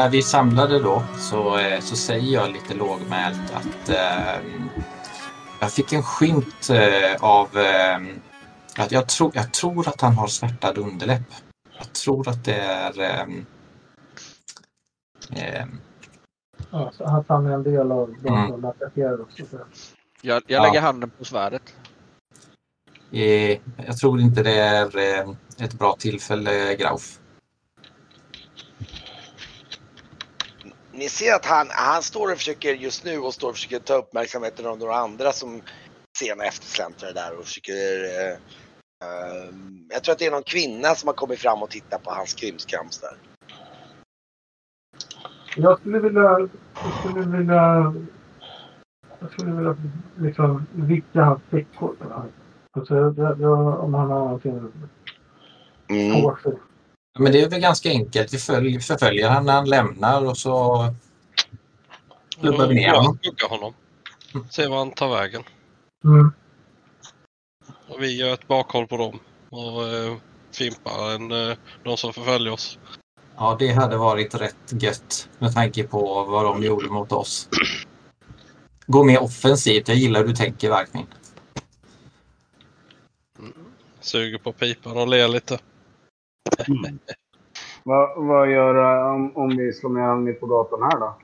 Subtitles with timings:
[0.00, 4.40] när vi samlade då så, eh, så säger jag lite lågmält att eh,
[5.60, 7.98] jag fick en skymt eh, av eh,
[8.78, 11.22] att jag, tro, jag tror att han har svärtad underläpp.
[11.78, 13.46] Jag tror att det är ehm,
[16.70, 18.48] Ja, så att han är en del av de Mm.
[18.50, 19.40] som attackerar oss.
[19.40, 19.56] och så.
[20.22, 20.62] Jag, jag Ja.
[20.66, 21.74] lägger handen på svärdet.
[23.12, 27.19] eh, jag tror inte det är eh, ett bra tillfälle, Grauf.
[31.00, 33.94] Ni ser att han, han står och försöker just nu och står och försöker ta
[33.94, 35.62] uppmärksamheten av några andra som
[36.18, 38.32] sena eftersläntrar där och försöker eh,
[39.04, 39.50] eh,
[39.88, 42.34] jag tror att det är någon kvinna som har kommit fram och tittat på hans
[42.34, 43.16] krimskrams där.
[45.56, 46.48] Jag skulle vilja...
[46.74, 47.94] Jag skulle vilja...
[49.20, 49.76] Jag skulle vilja
[50.18, 51.96] liksom vicka hans fickor.
[52.72, 54.72] Alltså, jag, jag, om han har någonting
[55.90, 56.22] Mm.
[56.22, 56.52] på sig.
[57.18, 58.34] Men det är väl ganska enkelt.
[58.34, 60.84] Vi följer, förföljer han när han lämnar och så
[62.40, 63.18] klubbar vi ner Jag honom.
[63.22, 63.74] skuggar honom.
[64.50, 65.42] Se var han tar vägen.
[66.04, 66.32] Mm.
[67.88, 69.18] Och vi gör ett bakhåll på dem.
[69.50, 70.16] Och eh,
[70.52, 72.78] fimpar en, eh, de som förföljer oss.
[73.36, 77.48] Ja, det hade varit rätt gött med tanke på vad de gjorde mot oss.
[78.86, 79.88] Gå mer offensivt.
[79.88, 81.06] Jag gillar hur du tänker verkligen.
[84.00, 85.58] Suger på pipan och ler lite.
[87.84, 88.74] Vad, vad gör
[89.14, 91.18] om, om vi slår ner honom på gatan här då?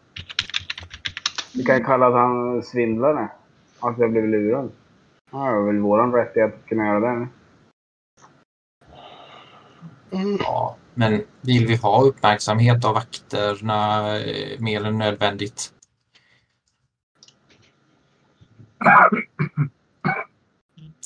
[1.54, 3.28] Vi kan kalla att han svindlare.
[3.80, 4.70] Att jag blev lurad.
[5.32, 7.28] Ja, det är väl våran rättighet att kunna göra det.
[10.38, 15.72] Ja, men vill vi ha uppmärksamhet av vakterna eh, mer än nödvändigt?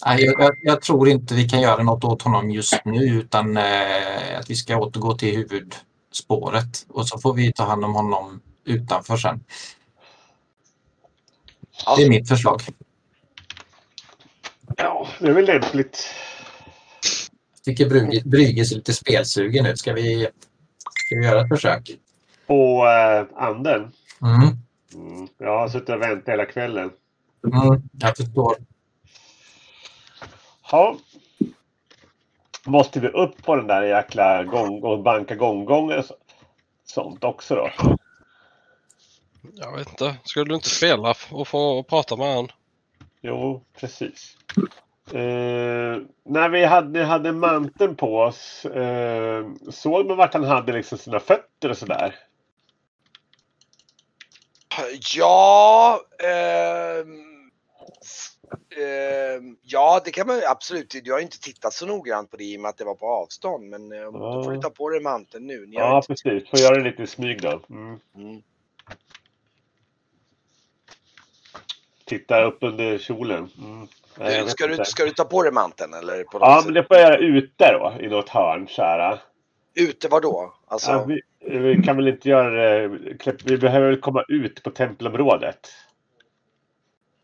[0.05, 4.51] Jag, jag, tror inte vi kan göra något åt honom just nu utan eh, att
[4.51, 9.45] vi ska återgå till huvudspåret och så får vi ta hand om honom utanför sen.
[11.97, 12.61] Det är mitt förslag.
[14.77, 16.07] Ja, det är väl lämpligt.
[17.55, 17.91] Jag tycker
[18.25, 19.77] Brygge- är lite spelsugen nu.
[19.77, 20.29] Ska vi,
[21.07, 21.91] ska vi göra ett försök?
[22.47, 23.93] Och eh, anden.
[24.23, 24.59] Mm.
[24.95, 26.91] Mm, jag har suttit och väntat hela kvällen.
[27.47, 28.57] Mm, jag förstår.
[30.71, 30.97] Ja.
[32.67, 36.17] Måste vi upp på den där jäkla gång och banka gånggången och så-
[36.85, 37.71] sånt också då?
[39.55, 40.17] Jag vet inte.
[40.25, 42.49] Skulle du inte spela och få prata med han?
[43.21, 44.37] Jo, precis.
[45.13, 50.99] Eh, när vi hade, hade manteln på oss, eh, såg man vart han hade liksom
[50.99, 52.15] sina fötter och sådär?
[55.17, 57.51] Ja, ehm,
[58.77, 60.95] ehm, ja det kan man absolut.
[61.05, 63.07] Jag har inte tittat så noggrant på det i och med att det var på
[63.07, 63.69] avstånd.
[63.69, 65.67] Men eh, då får du ta på dig manteln nu.
[65.67, 66.09] Ni Ja, inte...
[66.09, 66.51] precis.
[66.51, 67.61] Får göra det lite i smyg då.
[67.71, 67.99] Mm.
[68.17, 68.43] Mm.
[72.05, 73.51] Titta upp under kjolen.
[73.59, 73.89] Mm.
[74.19, 76.25] Nej, vet Ska, du, ska du ta på dig manteln eller?
[76.25, 76.65] På något Ja, sätt?
[76.65, 79.19] men det får jag göra ute då, i något hörn så här.
[79.75, 80.55] Ute var då?
[80.67, 81.21] Alltså, Ja, vi,
[81.59, 82.89] vi kan väl inte göra.
[83.45, 85.69] Vi behöver väl komma ut på tempelområdet.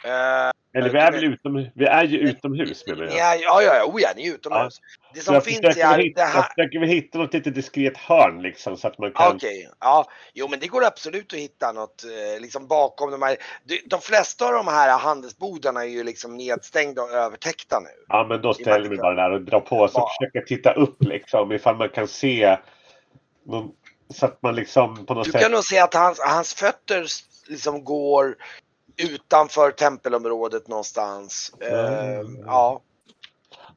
[0.07, 0.51] Eh,
[0.81, 3.13] Eller vi är väl utom, vi är ju utomhus menar jag.
[3.15, 4.75] ja, ja, ja, oh, ja, ni är utomhus.
[5.15, 6.43] Det Så som jag finns är väl det hitta, jag här.
[6.43, 9.37] försöker hitta något litet diskret hörn liksom så att man kan...
[9.37, 10.07] Okej, ja.
[10.35, 13.37] Jo men det går absolut att hitta något eh, liksom bakom de här.
[13.85, 17.89] De, flesta av de här handelsbodarna är ju liksom nedstängda och övertäckta nu.
[18.09, 20.11] Ja men då ställer mig bara där och drar på så Ja.
[20.21, 22.59] försöker titta upp liksom ifall man kan se
[23.47, 23.71] någon,
[24.15, 25.43] så att man liksom på något Du sätt...
[25.43, 27.07] kan nog se att hans, hans fötter
[27.49, 28.37] liksom går
[28.97, 31.53] utanför tempelområdet någonstans.
[31.61, 32.45] Mm.
[32.47, 32.83] ja.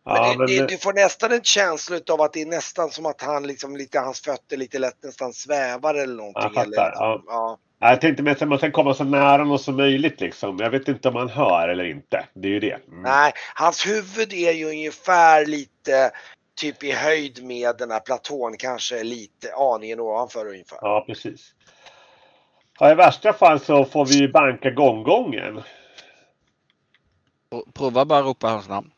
[0.06, 2.90] Men, ja, det, men, det, du får nästan en känsla av att det är nästan
[2.90, 6.52] som att han liksom lite, hans fötter lite lätt nästan svävar eller någonting.
[6.56, 7.24] Jag eller, ja.
[7.28, 7.58] ja.
[7.80, 10.58] jag tänkte mest att man ska komma så nära någon som möjligt liksom.
[10.60, 12.26] Jag vet inte om man hör eller inte.
[12.34, 12.78] Det är ju det.
[12.88, 13.02] Mm.
[13.02, 16.12] Nej, hans huvud är ju ungefär lite
[16.60, 20.80] typ i höjd med den här platån, kanske lite aningen ovanför ungefär.
[20.82, 21.54] Ja, precis.
[22.80, 25.62] Ja, I värsta fall så får vi banka gånggången.
[27.52, 28.92] Pro- Prova bara ropa hans namn.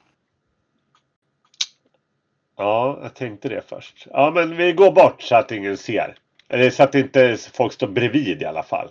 [2.57, 4.07] Ja, jag tänkte det först.
[4.11, 6.15] Ja, men vi går bort så att ingen ser.
[6.47, 8.89] Eller så att inte folk står bredvid i alla fall.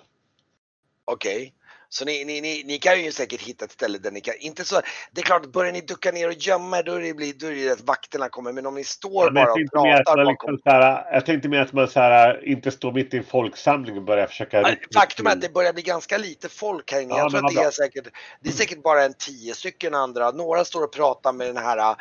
[1.04, 1.52] Okej.
[1.92, 4.64] Så ni, ni, ni, ni kan ju säkert hitta ett ställe där ni kan, inte
[4.64, 4.80] så,
[5.12, 7.46] det är klart, börjar ni ducka ner och gömma er då är det, blir, då
[7.46, 10.24] är det att vakterna kommer, men om ni står Ja, bara jag, och pratar man
[10.24, 10.50] bakom.
[10.54, 13.24] liksom så här, jag tänkte mer att man så här, inte står mitt i en
[13.24, 14.60] folksamling och börjar försöka...
[14.60, 17.14] Ja, Faktum är att det börjar bli ganska lite folk här inne.
[17.14, 18.04] Ja, Jag tror att det är säkert,
[18.40, 20.30] det är säkert bara en tio stycken andra.
[20.30, 21.94] Några står och pratar med den här eh,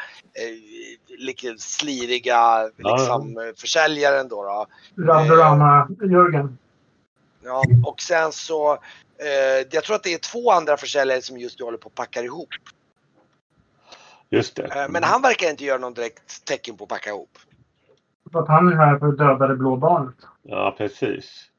[1.18, 4.44] lite sliriga Ja, liksom, eh, försäljaren då.
[4.44, 4.66] då.
[5.04, 6.58] Randorama-Jörgen.
[7.44, 8.78] Ja, och sen så,
[9.20, 11.96] eh, jag tror att det är två andra försäljare som just nu håller på att
[11.96, 12.50] packa ihop.
[14.30, 14.64] Just det.
[14.64, 17.38] Eh, men han verkar inte göra någon direkt tecken på att packa ihop.
[18.32, 20.16] För att han är här för att döda det blå barnet.
[20.42, 21.50] Ja, precis.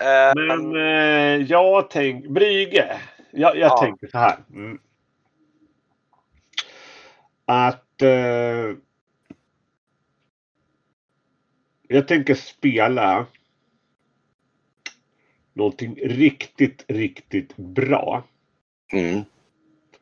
[0.00, 2.28] Eh, Men eh, jag tänker...
[2.28, 3.00] Brygge.
[3.30, 3.78] Jag, jag Ja.
[3.82, 4.36] tänker så här.
[4.50, 4.78] Mm.
[7.44, 8.02] Att...
[8.02, 8.76] Eh,
[11.88, 13.26] jag tänker spela
[15.60, 18.22] någonting riktigt, riktigt bra.
[18.92, 19.24] mm.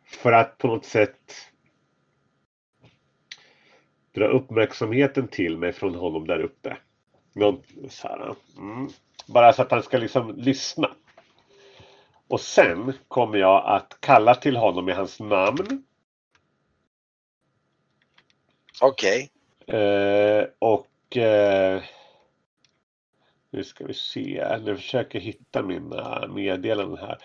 [0.04, 1.34] För att på något sätt
[4.14, 6.76] dra uppmärksamheten till mig från honom där uppe.
[7.88, 8.88] Så här, mm.
[9.26, 10.90] Bara så att han ska liksom lyssna.
[12.28, 15.84] Och sen kommer jag att kalla till honom med hans namn.
[18.80, 19.30] Okej.
[19.66, 21.82] Eh, och eh,
[23.50, 24.58] nu ska vi se.
[24.64, 27.18] Nu försöker jag hitta mina meddelanden här.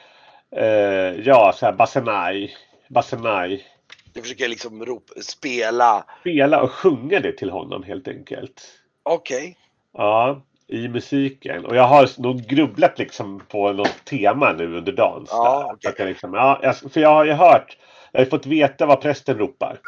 [0.56, 2.52] Eh, ja, så här Basenai.
[2.90, 3.66] Basenai.
[4.14, 6.06] Du försöker liksom rop, spela.
[6.22, 8.62] Spela och sjunga det till honom helt enkelt.
[9.04, 9.58] Okej.
[9.94, 11.66] Ja, i musiken.
[11.66, 15.26] Och jag har nog grubblat liksom på något tema nu under dagen.
[15.30, 15.90] Ja, okej.
[15.90, 17.78] Att jag liksom, ja, för jag har ju hört,
[18.12, 19.80] jag har fått veta vad prästen ropar.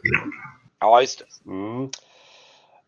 [0.79, 1.51] Ja, just det.
[1.51, 1.89] Mm.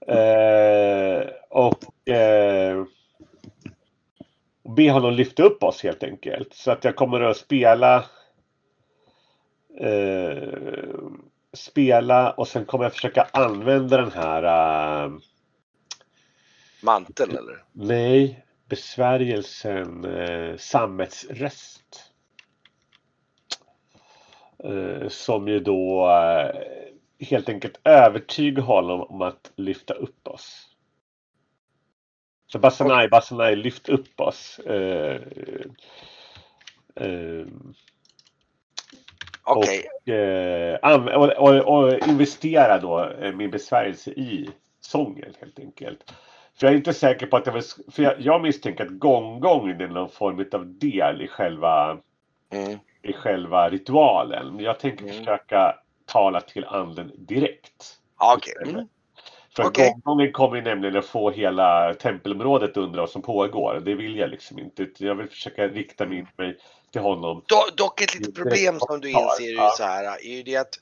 [0.07, 2.85] Eh, och eh,
[4.75, 6.53] be honom lyfta upp oss helt enkelt.
[6.53, 8.05] Så att jag kommer att spela
[9.79, 10.97] eh,
[11.53, 14.43] spela och sen kommer jag försöka använda den här
[15.03, 15.11] eh,
[16.81, 17.63] Mantel eller?
[17.71, 22.11] Nej, besvärjelsen eh, sammetsröst.
[24.63, 26.55] Eh, som ju då eh,
[27.27, 30.76] helt enkelt övertygar honom om att lyfta upp oss.
[32.47, 34.59] Så Basanai, Basanai, lyft upp oss.
[34.59, 35.21] Eh,
[36.95, 37.45] eh,
[39.43, 40.15] Okej.
[40.15, 44.49] eh, an- och, och, och investera då eh, min besvärjelse i
[44.81, 46.13] sången helt enkelt.
[46.59, 49.81] För jag är inte säker på att jag vill, för jag, jag misstänker att gånggången
[49.81, 51.97] är någon form av del i själva,
[52.49, 52.79] Mm.
[53.01, 54.55] i själva ritualen.
[54.55, 55.15] Men Jag tänker Mm.
[55.17, 57.99] försöka tala till anden direkt.
[58.17, 58.53] Okej.
[58.67, 58.87] Mm.
[59.57, 59.91] För Okej.
[59.91, 63.81] gånggången kommer nämligen att få hela tempelområdet under vad som pågår.
[63.85, 64.87] Det vill jag liksom inte.
[64.97, 66.57] Jag vill försöka rikta in mig
[66.91, 67.43] till honom.
[67.47, 69.73] Do, dock ett litet problem som du inser är ja.
[69.77, 70.79] så här, är ju det att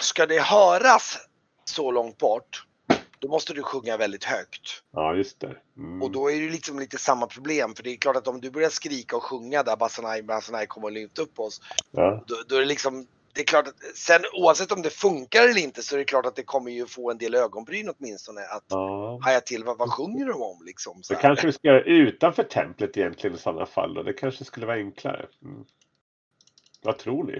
[0.00, 1.18] ska det höras
[1.64, 2.66] så långt bort,
[3.18, 4.82] då måste du sjunga väldigt högt.
[4.92, 5.56] Ja, just det.
[5.76, 6.02] Mm.
[6.02, 8.50] Och då är det liksom lite samma problem, för det är klart att om du
[8.50, 11.60] börjar skrika och sjunga där Basanai, Basanai kommer och lyfta upp oss,
[11.90, 12.24] ja.
[12.26, 15.60] då, då är det liksom det är klart att sen oavsett om det funkar eller
[15.60, 18.64] inte så är det klart att det kommer ju få en del ögonbryn åtminstone att
[18.68, 19.18] ja.
[19.22, 21.02] haja till vad, vad sjunger de om liksom.
[21.02, 21.22] Så Det här.
[21.22, 23.94] kanske vi ska göra utanför templet egentligen i sådana fall.
[23.94, 24.02] Då.
[24.02, 25.26] Det kanske skulle vara enklare.
[25.44, 25.64] Mm.
[26.82, 27.32] Vad tror ni?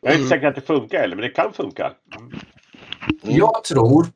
[0.00, 0.28] Jag är inte Mm.
[0.28, 1.92] säker att det funkar heller, men det kan funka.
[2.16, 2.32] Mm.
[3.22, 4.06] Jag tror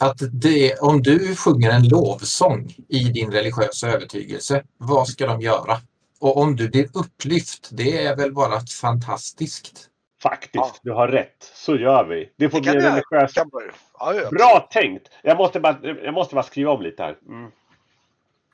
[0.00, 5.78] att det, om du sjunger en lovsång i din religiösa övertygelse, vad ska de göra?
[6.20, 9.88] Och om du blir upplyft, det är väl bara fantastiskt.
[10.28, 10.72] Faktiskt, Ja.
[10.82, 11.36] du har rätt.
[11.54, 12.30] Så gör vi.
[12.36, 13.32] Det får Det bli en jag- religiös...
[13.32, 13.72] Kan börja.
[13.98, 14.30] Ja, ja.
[14.30, 15.10] Bra tänkt!
[15.22, 17.16] Jag måste bara, jag måste bara skriva om lite här.
[17.28, 17.50] Mm.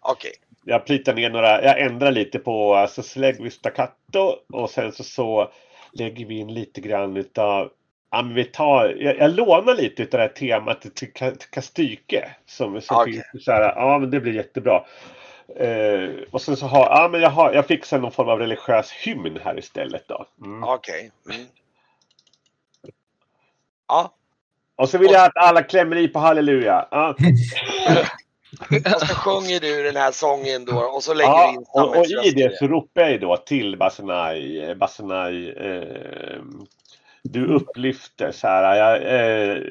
[0.00, 0.32] Okej.
[0.64, 4.92] Jag plitar ner några, jag ändrar lite på, alltså så lägger vi staccato och sen
[4.92, 5.50] så, så
[5.92, 7.70] lägger vi in lite grann utav
[8.12, 11.12] Ja, men vi tar, jag, jag lånar lite utav det här temat till, till
[11.50, 12.30] Kastyke.
[12.46, 13.12] Som, som Okej.
[13.32, 14.84] finns så här, ja men det blir jättebra.
[15.56, 18.92] Eh, och sen så har, ja men jag har, jag fixar någon form av religiös
[18.92, 20.26] hymn här istället då.
[20.44, 20.64] Mm.
[20.64, 21.10] Okej.
[21.30, 21.46] Mm.
[23.90, 24.14] Ja,
[24.76, 26.88] Och så vill jag att alla klämmer i på halleluja.
[26.90, 27.14] Ja,
[28.94, 31.96] och så sjunger du den här sången då och så lägger du ja in och,
[31.96, 36.42] och i det så ropar jag då till Basenai, eh, Basenai, eh,
[37.22, 38.76] du upplyfter så här.
[38.76, 39.62] Jag, eh,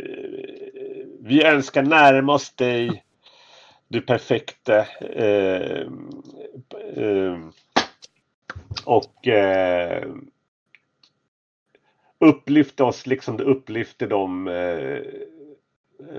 [1.22, 3.04] vi önskar närma oss dig,
[3.88, 4.88] du perfekte.
[5.16, 5.82] Eh,
[7.04, 7.38] eh,
[8.86, 9.28] och
[12.20, 15.02] upplyfta oss liksom du upplyfter de, eh,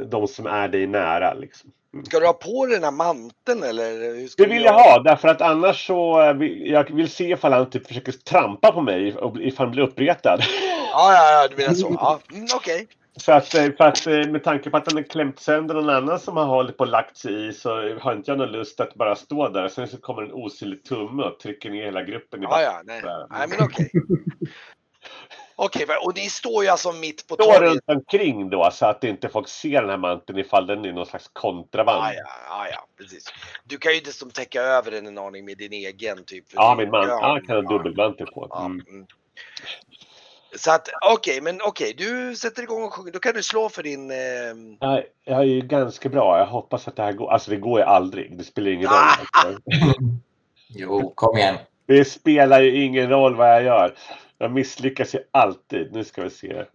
[0.05, 1.35] de som är dig nära.
[1.35, 1.71] Liksom.
[2.05, 4.37] Ska du ha på dig den här manteln eller?
[4.37, 7.71] Det vill jag ha därför att annars så eh, vill, jag vill se ifall han
[7.71, 9.09] typ försöker trampa på mig
[9.41, 10.41] ifall han blir uppretad.
[10.93, 11.97] Ja, ja, ja, du menar så.
[12.01, 12.87] Ja, mm, okej.
[13.25, 16.21] För att, för att eh, med tanke på att han har klämt sönder någon annan
[16.21, 18.95] som har hållit på och lagt sig i så har inte jag någon lust att
[18.95, 19.69] bara stå där.
[19.69, 23.03] Sen så kommer en osynlig tumme och trycker ner hela gruppen i Ja, ja, nej.
[23.31, 23.91] Nej, men okej.
[25.63, 27.61] Okej, va- och ni står ju alltså mitt på torget.
[27.63, 31.07] runt omkring då så att inte folk ser den här manteln ifall den är någon
[31.07, 31.99] slags kontraband.
[32.05, 33.25] Ja, ja, ja, ja, precis.
[33.65, 36.45] Du kan ju dessutom täcka över den en aning med din egen typ.
[36.53, 38.47] Ja, min man han kan ha Ja, dubbelmantel på.
[38.51, 38.85] ja, Mm.
[38.89, 39.07] mm.
[40.57, 43.13] Så att okej, men okej, du sätter igång och sjunger.
[43.13, 44.11] Då kan du slå för din...
[44.11, 46.39] ehm, Jag, jag är ju ganska bra.
[46.39, 47.31] Jag hoppas att det här går.
[47.33, 48.39] Alltså det går ju aldrig.
[48.39, 48.99] Det spelar ingen roll.
[48.99, 49.17] Ah!
[50.69, 51.57] Jo, kom igen.
[51.87, 53.95] Det spelar ju ingen roll vad jag gör.
[54.43, 55.93] Jag misslyckas ju alltid.
[55.93, 56.67] Nu ska vi se.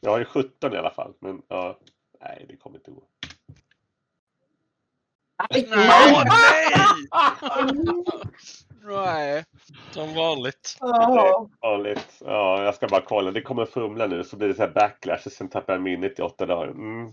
[0.00, 1.12] Jag har ju 17 i alla fall.
[1.20, 1.78] Men ja,
[2.20, 3.02] nej det kommer inte gå.
[5.50, 5.68] Nej!
[8.84, 9.44] Nej.
[9.90, 10.78] Som vanligt.
[11.60, 12.22] Vanligt.
[12.24, 13.30] Ja, jag ska bara kolla.
[13.30, 16.18] Det kommer fumla nu så blir det så här backlash och sen tappar jag minnet
[16.18, 16.68] i åtta dagar.
[16.68, 17.00] Mm.
[17.00, 17.12] Mm.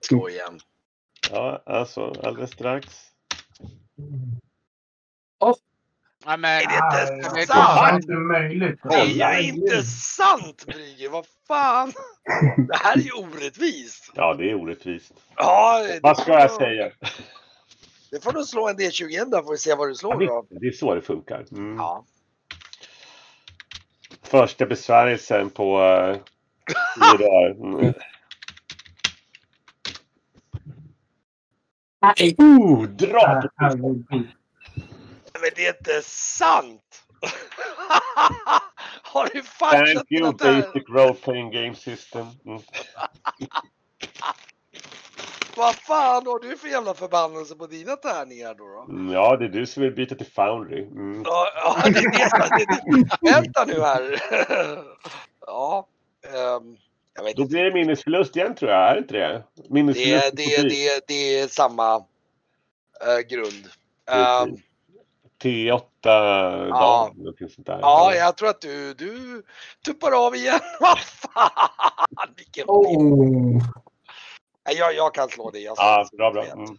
[0.00, 0.60] Slå igen.
[1.30, 3.12] Ja, alltså alldeles strax.
[6.26, 6.50] Nej men.
[6.50, 7.90] Är det Nej, inte det sant?
[7.92, 8.80] är inte möjligt.
[8.82, 11.92] Det är ju inte sant Brygge, vad fan!
[12.68, 14.12] Det här är ju orättvist.
[14.14, 15.12] Ja, det är orättvist.
[15.36, 16.90] Ja, det Vad ska får jag säga?
[18.10, 20.26] Det får du slå en D20 igen då får vi se vad du Ja, slår
[20.26, 20.46] då.
[20.50, 21.46] det, det är så det funkar.
[21.52, 21.76] Mm.
[21.76, 22.04] Ja.
[24.22, 26.16] Första besvärjelsen på uh,
[26.94, 27.50] tio dagar.
[27.50, 27.92] Mm.
[32.38, 33.48] Oh, drag!
[35.40, 36.82] Men det är inte sant!
[39.02, 40.62] Har du Thank faxat you något här?
[40.62, 42.26] basic role playing game system.
[42.46, 42.60] Mm.
[45.56, 48.64] Vad fan har du för jävla förbannelse på dina tärningar då?
[48.64, 48.92] då?
[48.92, 50.82] Mm, Ja, det är du som vill byta till Foundry.
[50.82, 51.22] Mm.
[51.24, 52.40] Ja, ja det är det som...
[52.58, 52.66] Det,
[53.20, 54.22] det, vänta nu här.
[55.46, 55.86] Ja.
[56.24, 56.76] ehm,
[57.14, 57.52] jag vet Då inte.
[57.52, 59.42] blir det minnesförlust igen tror jag, är det inte det?
[59.54, 63.68] Det, Minnesförlust är- det, är- det, är- det är samma eh, grund.
[64.10, 64.56] Ehm,
[65.42, 65.82] T8
[66.68, 67.78] dag, någonting sånt där.
[67.80, 69.42] ja, jag tror att du, du
[69.84, 70.60] tuppar av igen.
[70.80, 72.28] Vad fan!
[72.36, 73.62] Vilken Oh.
[74.66, 75.58] Nej, jag, jag kan slå det.
[75.58, 76.44] Jag Ja, bra, bra.
[76.44, 76.66] Mm.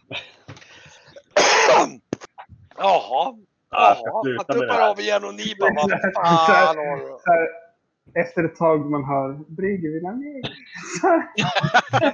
[2.76, 3.34] Jaha.
[3.70, 4.22] Ja, Jaha.
[4.22, 6.76] det tuppar av igen och ni bara vad fan
[8.14, 10.42] efter ett tag man hör Brygge vill ha mer.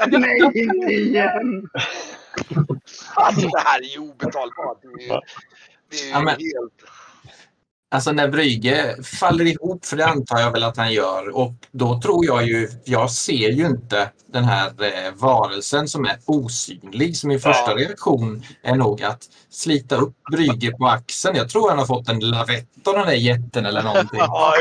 [0.19, 1.69] Nej, inte igen!
[3.15, 4.79] Alltså det här är ju obetalbart.
[5.99, 6.21] Det är ju, Ja.
[6.21, 6.91] men- helt...
[7.91, 12.01] Alltså när Brygge faller ihop, för det antar jag väl att han gör, och då
[12.01, 17.17] tror jag ju, jag ser ju inte den här eh, varelsen som är osynlig.
[17.17, 17.77] Så min första Ja.
[17.77, 21.37] reaktion är nog att slita upp Brygge på axeln.
[21.37, 24.19] Jag tror han har fått en lavett av den där jätten eller någonting.
[24.21, 24.55] Ja.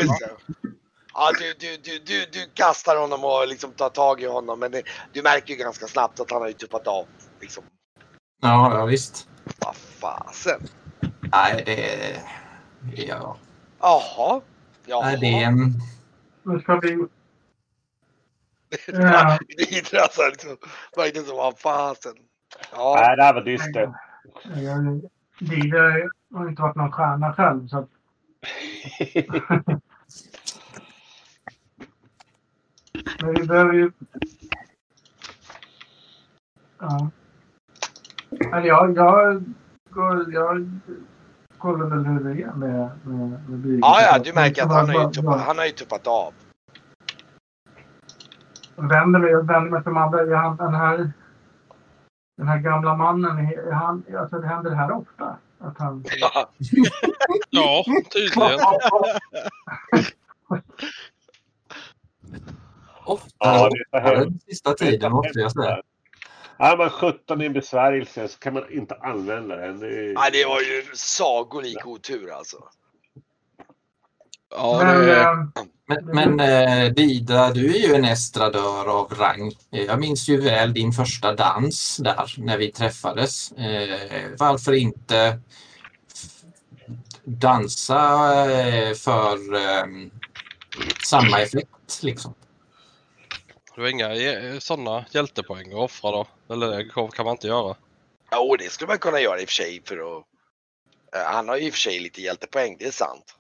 [1.13, 4.71] Ja, du, du, du, du, du kastar honom och liksom tar tag i honom men
[4.71, 4.81] det,
[5.13, 7.05] du märker ju ganska snabbt att han har ju tuppat av.
[7.41, 7.63] Liksom,
[8.41, 9.27] Ja, ja visst.
[9.59, 10.67] vad fasen.
[11.33, 12.21] Nej, det är...
[12.95, 13.37] Ja.
[13.79, 14.41] Jaha.
[14.85, 15.01] Jaha.
[15.05, 15.73] Nej, det är en...
[16.43, 16.93] Nu ska vi...
[18.87, 19.37] Ja.
[19.57, 20.57] Det är alltså liksom,
[20.95, 22.13] verkligen som vad fasen.
[22.71, 23.89] Ja, Nej, det här var dystert.
[25.39, 27.67] Didre har inte varit någon stjärna själv.
[27.67, 27.89] Så att,
[33.21, 33.91] men vi behöver ju...
[36.79, 37.11] Ja.
[38.53, 39.43] Eller jag, jag,
[39.89, 40.79] går, jag
[41.63, 43.79] kollar väl hur det är med, med, med Brygge.
[43.82, 46.34] ja, ja du märker att han har ju tuppat, han har ju tuppat av.
[48.75, 50.22] Jag vänder mig, jag vänder mig till de andra.
[50.22, 51.12] Är han, den, här,
[52.38, 55.38] den här gamla mannen, är han, alltså det händer det här ofta?
[55.60, 56.03] Att han...
[56.20, 56.50] Ja,
[57.50, 58.60] Ja, tydligen.
[63.05, 65.82] Ofta Ja, det är så den sista tiden måste jag säga.
[66.63, 69.79] Är man 17 i en besvärjelse så kan man inte använda den.
[69.79, 70.13] Det är...
[70.13, 72.58] Nej, det var ju sagolik otur alltså.
[74.55, 75.36] Ja, men, det, eh,
[75.86, 79.51] Men, men eh, Dida, du är ju en estradör av rang.
[79.72, 83.51] Eh, Jag minns ju väl din första dans där när vi träffades.
[83.51, 85.39] Eh, varför inte
[87.24, 88.01] dansa
[88.51, 89.86] eh, för eh,
[91.05, 92.34] samma effekt liksom?
[93.75, 96.27] Du har inga eh, sådana hjältepoäng att offra då?
[96.50, 97.75] Eller det kan man inte göra?
[98.31, 100.23] Jo, det skulle man kunna göra i och för sig för att...
[101.15, 103.35] Eh, Han har ju i och för sig lite hjältepoäng, det är sant.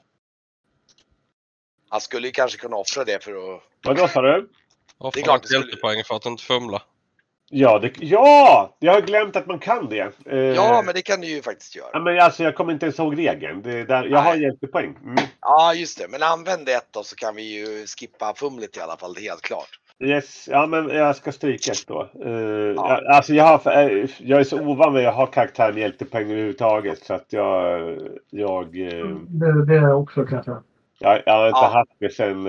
[1.89, 3.61] Han skulle ju kanske kunna offra det för att...
[3.83, 4.49] Vadå sa du?
[4.97, 6.81] Offra Det är klart ett det skulle- hjältepoäng för att inte fumla.
[7.55, 8.75] Ja, det, ja!
[8.79, 10.11] Jag har glömt att man kan det.
[10.25, 11.99] Eh, Ja, men det kan du ju faktiskt ja, göra.
[12.03, 13.61] men alltså, jag kommer inte ens ihåg regeln.
[13.61, 14.41] Det, är där, jag har Nej.
[14.43, 14.95] hjältepoäng.
[15.03, 15.15] Mm.
[15.41, 16.07] Ja, just det.
[16.07, 19.13] Men använd ett då så kan vi ju skippa fumlet i alla fall.
[19.13, 19.79] Det är helt klart.
[20.03, 22.09] Yes, ja men jag ska stryka ett då.
[22.25, 22.31] Eh,
[22.75, 27.03] jag, alltså jag, har, eh, jag är så ovan vid att ha karaktären hjältepoäng överhuvudtaget
[27.05, 27.79] så att jag...
[28.29, 30.51] Jag, eh, Det, det är också kanske.
[30.99, 31.69] jag, jag har inte Ja.
[31.73, 32.43] haft det sen,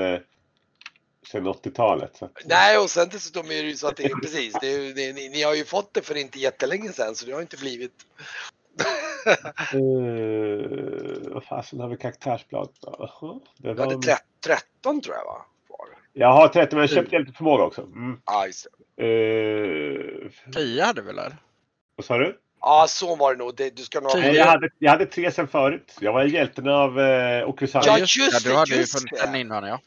[1.30, 2.16] sen 80-talet.
[2.16, 4.56] Så att, Nej, och sen dessutom är det ju så att det är precis.
[4.60, 7.32] Det är, det, ni, ni har ju fått det för inte jättelänge sedan så det
[7.32, 7.92] har inte blivit...
[9.74, 12.68] Eh, vad fasen har vi karaktärsblad?
[12.80, 13.84] Jaha, det Du var...
[13.86, 14.16] hade 13,
[14.82, 15.46] 13 tror jag va?
[16.16, 17.82] Jag har 30 men jag har köpt hjälteförmåga också.
[17.82, 18.20] Mm.
[18.26, 18.66] Ja, just
[18.96, 19.04] det.
[19.04, 21.34] Eh, 10 hade vi väl?
[21.96, 22.38] vad sa du?
[22.60, 23.56] Ja, så var det nog.
[23.56, 24.12] Det, du ska nog...
[24.16, 25.96] Nej, jag, hade, jag hade tre sen förut.
[26.00, 27.84] Jag var hjälten av eh, Okusani.
[27.86, 29.26] Ja, ja, just du det, hade ju just funnit det.
[29.26, 29.80] den innan ja.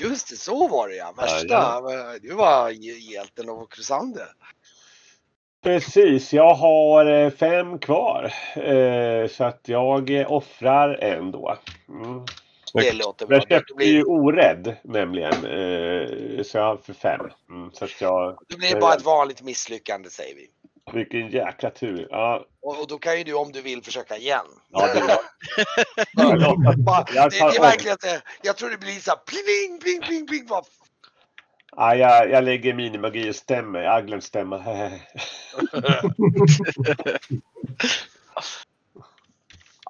[0.00, 1.14] Just det, så var det ja.
[1.16, 1.46] Värsta.
[1.54, 4.26] Ja, Du var hj- hjälten av Crusander.
[5.62, 8.32] Precis, jag har eh, fem kvar.
[8.56, 11.56] Eh, så att jag eh, offrar en då.
[11.88, 12.24] Mm.
[12.72, 13.36] Det låter bra.
[13.36, 15.32] Jag köpte ju blir, orädd nämligen.
[15.32, 17.20] Eh, så jag har för fem.
[17.50, 18.38] Mm, så att jag...
[18.48, 20.50] det blir bara ett vanligt misslyckande säger vi.
[20.92, 22.08] Vilken jäkla tur.
[22.10, 24.46] Ja, Och, och då kan ju du om du vill försöka igen.
[24.70, 25.08] ja, det var...
[27.12, 30.46] Det, det är verkligen det, jag tror det blir så här pling, pling, pling, pling.
[30.46, 30.62] Bara,
[31.76, 33.82] ja, jag, jag lägger minimagi och stämmer.
[33.82, 34.56] Jag har glömt stämma.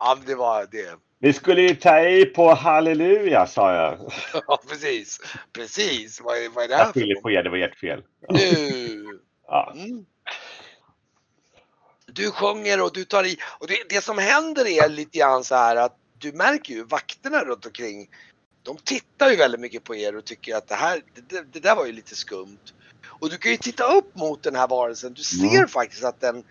[0.00, 0.98] ja, det var det.
[1.22, 4.12] Vi skulle ju ta i på halleluja sa jag.
[4.46, 5.20] Ja, precis.
[5.52, 6.20] Precis.
[6.20, 8.02] Vad är, vad är det här Jag skyller på er, det var ert fel.
[8.28, 9.20] Nu.
[9.46, 9.72] Ja.
[9.76, 10.04] Mm.
[12.06, 13.36] Du sjunger och du tar i.
[13.58, 17.44] Och det, det som händer är lite grann så här att du märker ju vakterna
[17.44, 18.08] runt omkring.
[18.62, 21.76] De tittar ju väldigt mycket på er och tycker att det här, det, det där
[21.76, 22.58] var ju lite skumt.
[23.04, 25.14] Och du kan ju titta upp mot den här varelsen.
[25.14, 25.68] Du ser Mm.
[25.68, 26.44] faktiskt att den,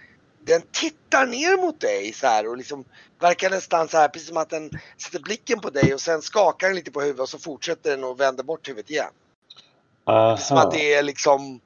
[0.45, 2.85] den tittar ner mot dig så här och liksom
[3.19, 6.67] verkar nästan så här precis som att den sätter blicken på dig och sen skakar
[6.67, 9.11] den lite på huvudet och så fortsätter den och vänder bort huvudet igen.
[10.05, 10.67] Är som Aha.
[10.67, 11.59] att det är liksom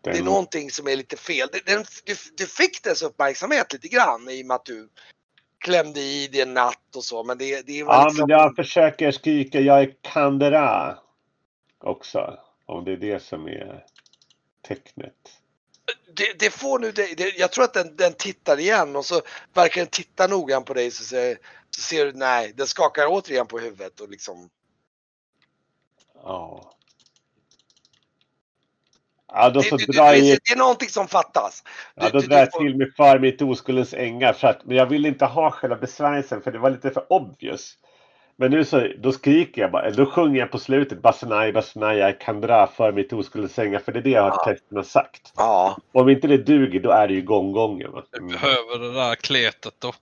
[0.00, 1.48] det är Den- någonting som är lite fel.
[1.66, 4.88] Den, du, du fick dess uppmärksamhet lite grann i och med att du
[5.58, 7.24] klämde i det natt och så.
[7.24, 8.26] Men det, det var Ja, liksom...
[8.28, 10.98] men jag försöker skrika jag är Kandera
[11.78, 12.38] också.
[12.66, 13.84] Om det är det som är
[14.68, 15.37] tecknet.
[16.14, 19.20] Det, det får nu det, det, Jag tror att den, den tittar igen och så
[19.54, 21.38] verkar den titta noggrant på dig så ser,
[21.70, 24.50] så ser du nej, den skakar återigen på huvudet och liksom.
[26.22, 26.74] Ja.
[29.32, 31.62] Ja, då Det, så det, drar det, jag, det är någonting som fattas.
[31.94, 34.32] ja, Du- då du- drar jag får- till med för mitt oskuldens ängar.
[34.32, 37.78] För att, men jag vill inte ha själva besvärjelsen för det var lite för obvious.
[38.40, 42.20] Men nu så, då skriker jag bara, då sjunger jag på slutet Basanai, Basanai, jag
[42.20, 43.78] kan dra för mitt oskuldens ängar.
[43.78, 44.44] För det är det jag har Ja.
[44.44, 45.32] texten har sagt.
[45.36, 47.90] Ja, Om inte det duger, då är det ju gånggången.
[48.10, 48.32] Jag Mm.
[48.32, 49.92] behöver det där kletet då.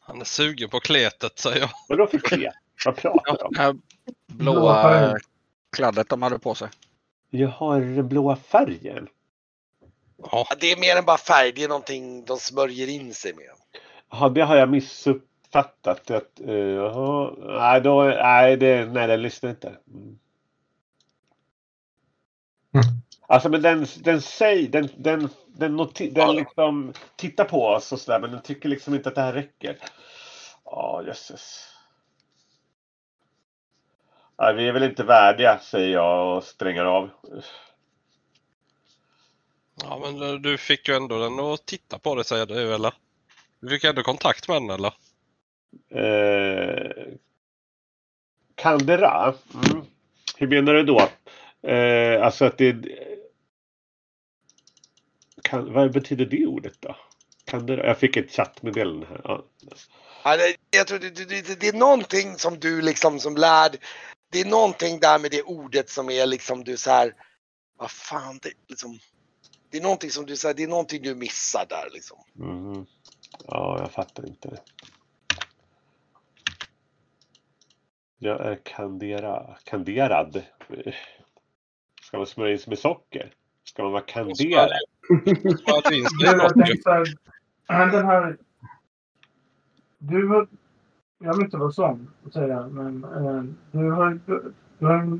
[0.00, 1.70] Han är sugen på kletet säger jag.
[1.88, 2.54] Vadå för klet?
[2.84, 3.52] Vad pratar du om?
[3.52, 3.76] Det här
[4.26, 5.18] Blåa
[5.76, 6.68] kladdet de hade på sig.
[7.30, 9.08] Jag har den blåa färgen.
[10.32, 11.52] Ja, det är mer än bara färg.
[11.52, 13.46] Det är någonting de smörjer in sig med.
[14.10, 14.68] Jaha, det har jag
[15.46, 16.10] missuppfattat.
[16.10, 19.76] Att, uh, jaha, nej, då, nej, det, nej, det lyssnar inte.
[19.94, 20.18] Mm.
[23.28, 28.00] Alltså men den, den säger, den, den, den, noti- den liksom tittar på oss och
[28.00, 29.78] sådär men den tycker liksom inte att det här räcker.
[30.64, 31.72] Ja, jösses.
[34.38, 37.10] Nej, vi är väl inte värdiga säger jag och strängar av.
[39.82, 42.94] ja men du fick ju ändå den att titta på det säger du eller?
[43.60, 44.94] Du fick ändå kontakt med den eller?
[45.90, 47.14] Eh,
[48.54, 49.34] Kandera?
[49.54, 49.86] Mm.
[50.36, 51.08] Hur menar du då?
[51.70, 52.76] Eh, alltså att det...
[55.42, 56.96] Kan, vad betyder det ordet då?
[57.44, 57.86] Kandera?
[57.86, 59.20] Jag fick ett chattmeddelande här.
[59.24, 59.44] Ja.
[60.24, 63.76] Ja, det, jag tror det, det, det, är någonting som du liksom som lärd.
[64.30, 67.14] Det är någonting där med det ordet som är liksom du så här.
[67.76, 68.98] Vad fan det liksom.
[69.70, 70.54] Det är någonting som du säger.
[70.54, 72.18] Det är någonting du missar där liksom.
[72.32, 72.86] Mhm.
[73.46, 74.60] ja, jag fattar inte det.
[78.18, 80.42] Jag är kandera, kanderad.
[82.02, 83.30] Ska man smörja in sig med socker?
[83.64, 84.70] Ska man vara kanderad?
[87.68, 88.36] Den här...
[89.98, 90.48] Du har...
[91.18, 94.20] Jag vill inte vara sån, säga, men eh, du har...
[94.26, 95.18] Du, du har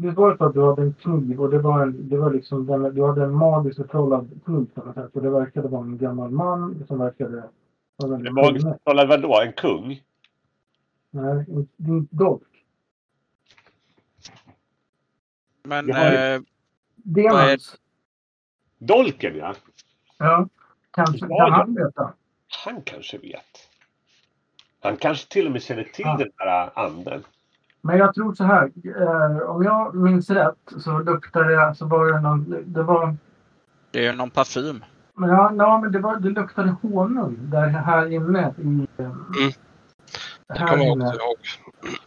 [0.00, 2.66] det var så att du hade en kniv och det var, en, det var liksom
[2.66, 5.10] den, du hade en magisk förtrollad kniv på något sätt.
[5.12, 7.42] Och det verkade vara en gammal man som verkade
[8.02, 8.78] En magisk kunnig.
[8.84, 9.40] förtrollad vadå?
[9.40, 10.02] En kung?
[11.10, 11.44] Nej,
[12.10, 12.42] dolk.
[15.62, 16.40] Men Jag har ju- eh,
[16.94, 17.76] Demons.
[18.78, 19.54] Dolken ja.
[20.18, 20.48] Ja.
[20.90, 22.12] Kanske Ja, kan han veta.
[22.64, 23.68] Han kanske vet.
[24.82, 26.16] Han kanske till och med känner till Ja.
[26.16, 27.24] den här anden.
[27.80, 28.70] Men jag tror så här.
[28.84, 33.16] Eh, om jag minns rätt så luktade det, så var det någon, det var,
[33.90, 34.84] det är någon parfym.
[35.14, 38.86] men ja, ja, men det var, det luktade honung där här inne i, Mm.
[40.48, 41.12] Det här kommer jag inne.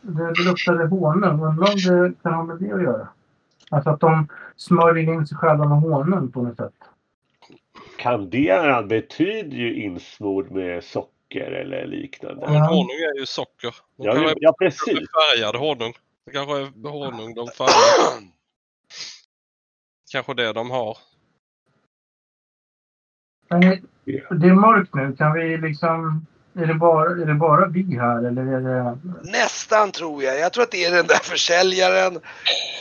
[0.01, 1.41] Det, det luktade honung.
[1.43, 3.07] Undrar om det kan ha med det att göra.
[3.71, 6.73] Alltså att de smörjer in sig själva med honung på något sätt.
[7.97, 12.45] Kandera betyder ju insmord med socker eller liknande.
[12.45, 12.65] Men Ja.
[12.69, 13.75] honung är ju socker.
[13.97, 14.99] De Ja, ju- ja precis.
[15.11, 15.93] färgad honung.
[16.25, 18.21] Det kanske är honung de färgar.
[20.11, 20.97] Kanske det de har.
[23.49, 23.81] Men det,
[24.31, 25.15] det är mörkt nu.
[25.15, 26.25] Kan vi liksom...
[26.53, 28.97] Är det, bara, är det bara vi här eller är det...
[29.31, 30.39] Nästan tror jag.
[30.39, 32.15] Jag tror att det är den där försäljaren.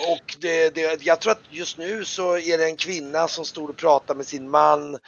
[0.09, 3.69] Och det, det, jag tror att just nu så är det en kvinna som står
[3.69, 4.99] och pratar med sin man.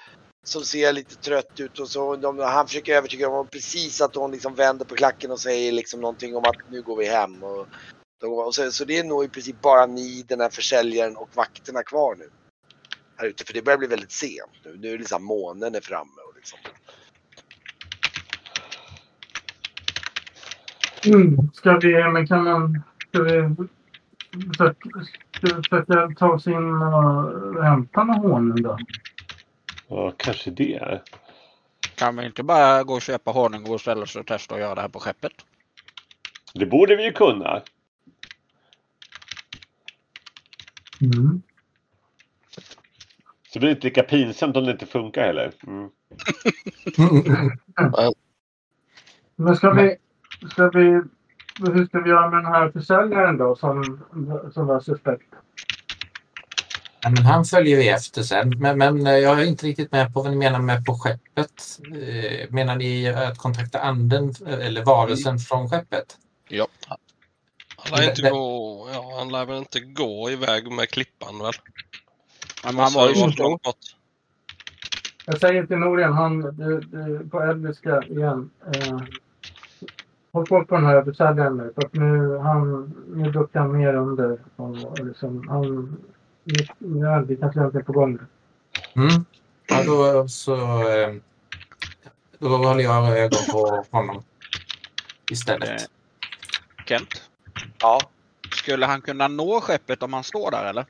[0.45, 2.17] Som ser lite trött ut och så.
[2.17, 6.01] De, han försöker övertyga honom precis att hon liksom vänder på klacken och säger liksom
[6.01, 7.43] någonting om att nu går vi hem.
[7.43, 7.67] Och,
[8.47, 11.83] och så, så det är nog i princip bara ni, den här försäljaren och vakterna
[11.83, 12.31] kvar nu.
[13.17, 13.45] Här ute.
[13.45, 14.77] För det börjar bli väldigt sent nu.
[14.79, 16.21] Nu är liksom månen är framme.
[16.29, 16.59] Och liksom.
[21.07, 21.51] Mm.
[21.55, 22.11] Ska vi...
[22.13, 22.83] Men kan man...
[23.09, 23.57] Ska vi
[24.49, 24.89] försöka,
[25.33, 28.79] ska vi försöka ta oss in och hämta någon honung då?
[29.89, 31.03] Ja, kanske det.
[31.95, 34.75] Kan vi inte bara gå och köpa honung och ställa oss och testa och göra
[34.75, 35.33] det här på skeppet?
[36.55, 37.63] Det borde vi ju kunna.
[41.01, 41.43] Mm.
[43.49, 45.53] Så det blir inte lika pinsamt om det inte funkar heller.
[45.67, 45.91] Mm.
[49.37, 49.97] Men ska vi...
[50.51, 51.03] Ska vi...
[51.59, 54.01] Hur ska vi göra med den här försäljaren då som,
[54.55, 55.35] som var suspekt?
[57.03, 58.59] Ja, men han följer vi efter sen.
[58.59, 61.79] Men, men eh, jag är inte riktigt med på vad ni menar med på skeppet.
[61.95, 66.19] Eh, Menar ni att kontakta anden eh, eller varelsen från skeppet?
[66.49, 66.67] Ja.
[67.77, 71.53] Han lär, inte gå, ja, han lär väl inte gå iväg med klippan väl?
[72.65, 73.97] Men han var ju så vara något.
[75.27, 78.51] Jag säger till Norien, han, du, du, på engelska igen.
[78.75, 78.99] Eh,
[80.33, 81.73] håll koll på den här försäljaren nu.
[81.75, 84.39] För att nu, han, nu duckar han mer under.
[84.57, 85.97] Och liksom, han,
[86.79, 88.19] nu, är det kanske är på gång.
[88.97, 89.25] Mm.
[89.67, 90.55] Ja, då så...
[90.89, 91.15] eh,
[92.39, 94.23] Då håller jag ögon på honom
[95.31, 95.69] istället.
[95.71, 95.77] Eh,
[96.87, 97.23] Kent,
[97.81, 98.01] Ja.
[98.51, 100.87] skulle han kunna nå skeppet om han står där eller?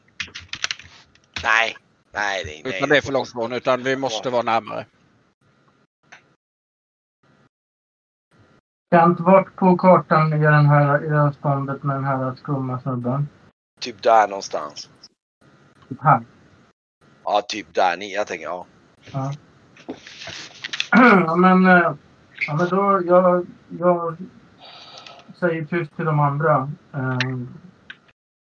[1.42, 1.76] Nej.
[2.14, 2.76] Nej, det, nej.
[2.76, 4.86] Utan det är för långt från, utan vi måste vara närmare.
[8.92, 12.80] Kent, vart på kartan är den här, i det här ståndet med den här skumma
[12.80, 13.28] snubben?
[13.80, 14.90] Typ där någonstans.
[16.00, 16.22] Här.
[17.24, 17.96] Ja, typ där.
[17.96, 18.66] Ni, jag tänker, ja.
[19.12, 19.32] Ja.
[21.26, 21.92] ja, men, eh,
[22.46, 23.46] ja, men då, jag,
[23.78, 24.16] jag
[25.40, 26.70] säger tyst till de andra.
[26.92, 27.18] Eh,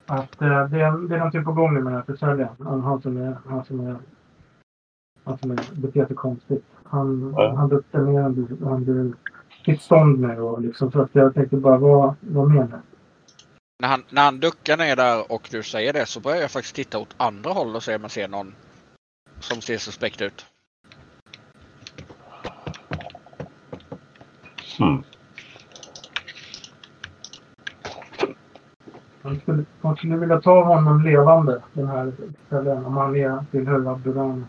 [0.05, 2.55] att eh, det, är, det är någonting på gång nu med den här försäljaren.
[2.59, 3.97] Han, han som är, han som är,
[5.23, 6.65] han som är, beter sig konstigt.
[6.83, 7.55] Han, Ja.
[7.55, 9.13] han duktar ner han blir, han blir
[9.65, 10.91] sitt stånd nu och liksom.
[10.91, 12.77] Så att jag tänkte bara, vad, vad menar du?
[13.79, 16.75] När han, när han duckar ner där och du säger det så börjar jag faktiskt
[16.75, 18.55] titta åt andra håll och se om man ser någon
[19.39, 20.45] som ser suspekt ut.
[24.77, 25.03] Hmm.
[29.21, 32.13] Man skulle, man skulle vilja ta honom levande, den här
[32.49, 34.47] försäljaren, om han är tillhör Abdurrahman.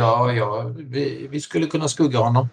[0.00, 2.48] Ja, ja vi, vi skulle kunna skugga honom.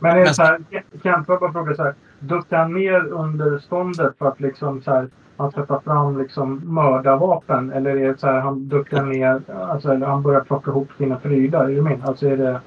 [0.00, 0.64] Men är det så här,
[1.02, 1.94] Kent, jag bara fråga så här.
[2.18, 6.74] Duckar han ner under ståndet för att liksom så här, han ska ta fram liksom
[6.74, 7.72] mördarvapen?
[7.72, 11.16] Eller är det så här, han duckar ner, alltså eller han börjar plocka ihop sina
[11.16, 11.64] prylar?
[11.64, 12.04] Är du med?
[12.04, 12.60] Alltså är det...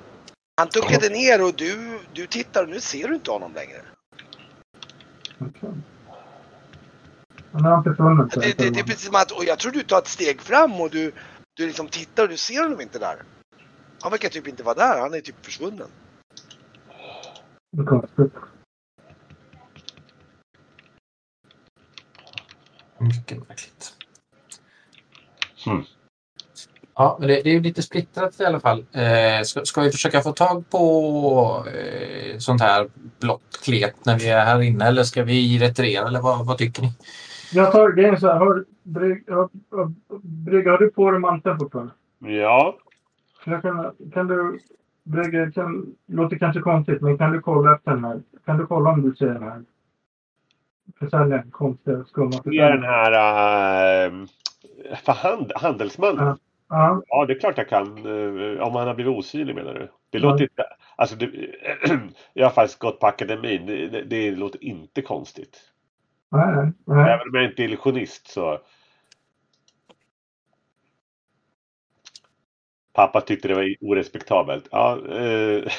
[0.57, 3.81] Han duckade ner och du, du tittar och nu ser du inte honom längre.
[5.39, 5.69] Okay.
[7.51, 8.35] Han har inte funnits.
[8.35, 10.81] Det, det, det är precis som att, och jag tror du tar ett steg fram
[10.81, 11.11] och du,
[11.53, 13.15] du liksom tittar och du ser honom inte där.
[14.01, 15.87] Han verkar typ inte vara där, han är typ försvunnen.
[17.71, 18.33] Det är konstigt.
[22.99, 23.93] Mycket märkligt.
[25.65, 25.83] Hmm.
[26.93, 28.85] Ja, men det, det är ju lite splittrat i alla fall.
[28.91, 34.29] Eh, ska, ska vi försöka få tag på eh, sånt här blått klet när vi
[34.29, 36.91] är här inne eller ska vi retirera eller vad, vad tycker ni?
[37.53, 38.35] Jag tar grejen så här.
[38.35, 39.49] Har, Brygg, har,
[40.21, 41.93] Brygg, har du på dig manteln fortfarande?
[42.19, 42.77] Ja,
[43.49, 44.59] Jag kan, kan du
[45.03, 48.21] Brygge, kan, låter kanske konstigt, men kan du kolla efter den här?
[48.45, 49.63] Kan du kolla om du ser den här?
[50.99, 53.11] Försäljaren, konstiga, skumma Det är den här...
[54.09, 54.25] Uh,
[55.05, 56.25] för hand, handelsmannen.
[56.27, 56.37] Ja.
[56.69, 57.97] Ja, Ja, det är klart jag kan.
[57.97, 59.89] Eh, Om han har blivit osynlig menar du?
[60.09, 60.29] Det Ja.
[60.31, 60.63] låter inte...
[60.95, 61.25] Alltså, det,
[62.33, 63.65] jag har faktiskt gått på akademin.
[63.65, 65.57] Det, det, det låter inte konstigt.
[66.31, 67.13] nej, nej.
[67.13, 68.59] Även om jag inte är illusionist så...
[72.97, 74.67] Pappa tyckte det var orespektabelt.
[74.71, 75.71] Ja, eh,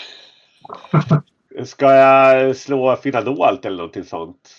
[1.64, 4.54] ska jag slå finadolt eller någonting sånt?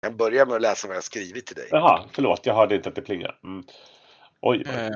[0.00, 1.68] Jag börjar med att läsa vad jag skrivit till dig.
[1.70, 2.46] Jaha, förlåt.
[2.46, 3.34] Jag hörde inte att det plingade.
[3.44, 3.64] Mm.
[4.40, 4.64] Oj.
[4.66, 4.90] Eh,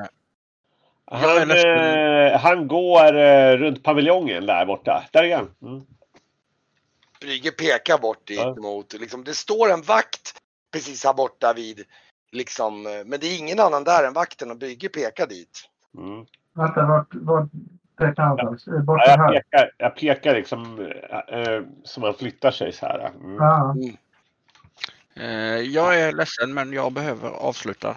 [1.05, 5.03] Han, eh, han går eh, runt paviljongen där borta.
[5.11, 5.55] Där är han.
[5.61, 5.85] Mm.
[7.21, 8.55] Brygge pekar bort dit Ja.
[8.55, 11.85] mot, liksom, det står en vakt precis här borta vid,
[12.33, 15.69] liksom, eh, men det är ingen annan där än vakten och Brygge pekar dit.
[15.97, 16.25] Mm.
[16.53, 17.49] Vänta, vart, vart
[17.97, 18.39] pekar han?
[18.39, 22.85] Eh, Bort Ja, jag, pekar, jag pekar liksom eh, eh, som han flyttar sig så
[22.85, 23.11] här.
[23.23, 23.35] Mm.
[23.35, 23.75] Ja.
[25.15, 27.95] eh, jag är ledsen men jag behöver avsluta.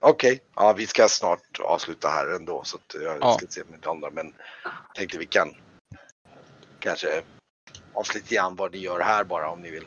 [0.00, 3.36] Okej, ja vi ska snart avsluta här ändå så att jag Ja.
[3.38, 4.32] ska se med det andra men
[4.94, 5.48] tänkte vi kan
[6.78, 7.22] kanske
[7.92, 9.84] avsluta igen vad ni gör här bara om ni vill.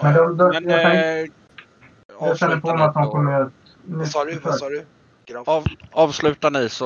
[0.00, 1.26] Men då, då, Men jag, eh,
[2.26, 3.50] jag känner på avsluta mig att han ni kommer så, göra
[3.98, 4.38] Vad sa du?
[4.38, 4.84] Vad sa du?
[5.46, 6.84] Av, avsluta ni så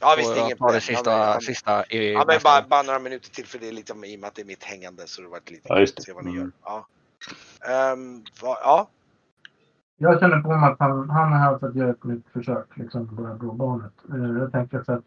[0.00, 2.62] Ja får visst, jag inget ta det sista, Ja, men- sista i Ja men bara,
[2.68, 4.64] bara några minuter till för det är liksom i och med att det är mitt
[4.64, 6.02] hängande så det varit lite Ja, just det.
[6.02, 6.42] se vad ni Mm.
[6.42, 6.50] gör.
[6.64, 6.86] Ja.
[7.92, 8.88] Ehm, vad- ja,
[10.00, 12.66] Jag känner på mig att han, han är här för att göra ett nytt försök
[12.76, 13.92] liksom, på det här blåbarnet.
[14.12, 15.04] Eh, Jag tänker så att...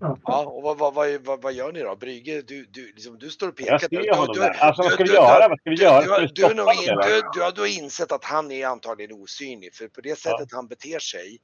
[0.00, 0.44] Ja.
[0.46, 1.96] och vad, vad, vad, vad, vad gör ni då?
[1.96, 3.72] Brygge, du, du, liksom, du står och pekar.
[3.72, 4.56] Jag Du- ser honom du- där.
[4.60, 5.48] Alltså vad ska du- vi du- göra?
[5.48, 6.00] Vad ska vi Du, göra?
[6.00, 10.00] du, du, du, du, har, du har insett att han är antagligen osynlig för på
[10.00, 11.38] det sättet han beter sig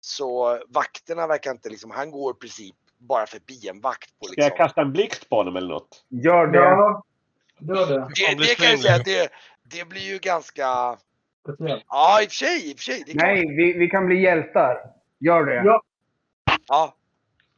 [0.00, 4.18] så vakterna verkar inte liksom, han går i princip bara förbi en vakt.
[4.18, 4.56] På, Ska jag liksom.
[4.66, 6.04] kasta en blixt på honom eller något?
[6.08, 6.58] Gör det.
[6.58, 7.02] Ja,
[7.60, 7.94] gör det.
[7.94, 9.28] det, det kan jag säga, det,
[9.78, 10.62] det blir ju ganska,
[11.88, 13.04] ja i och för sig, i och för sig.
[13.14, 14.78] Nej, vi, vi kan bli hjältar.
[15.20, 15.62] Gör det.
[15.64, 15.82] Ja,
[16.68, 16.94] Ja,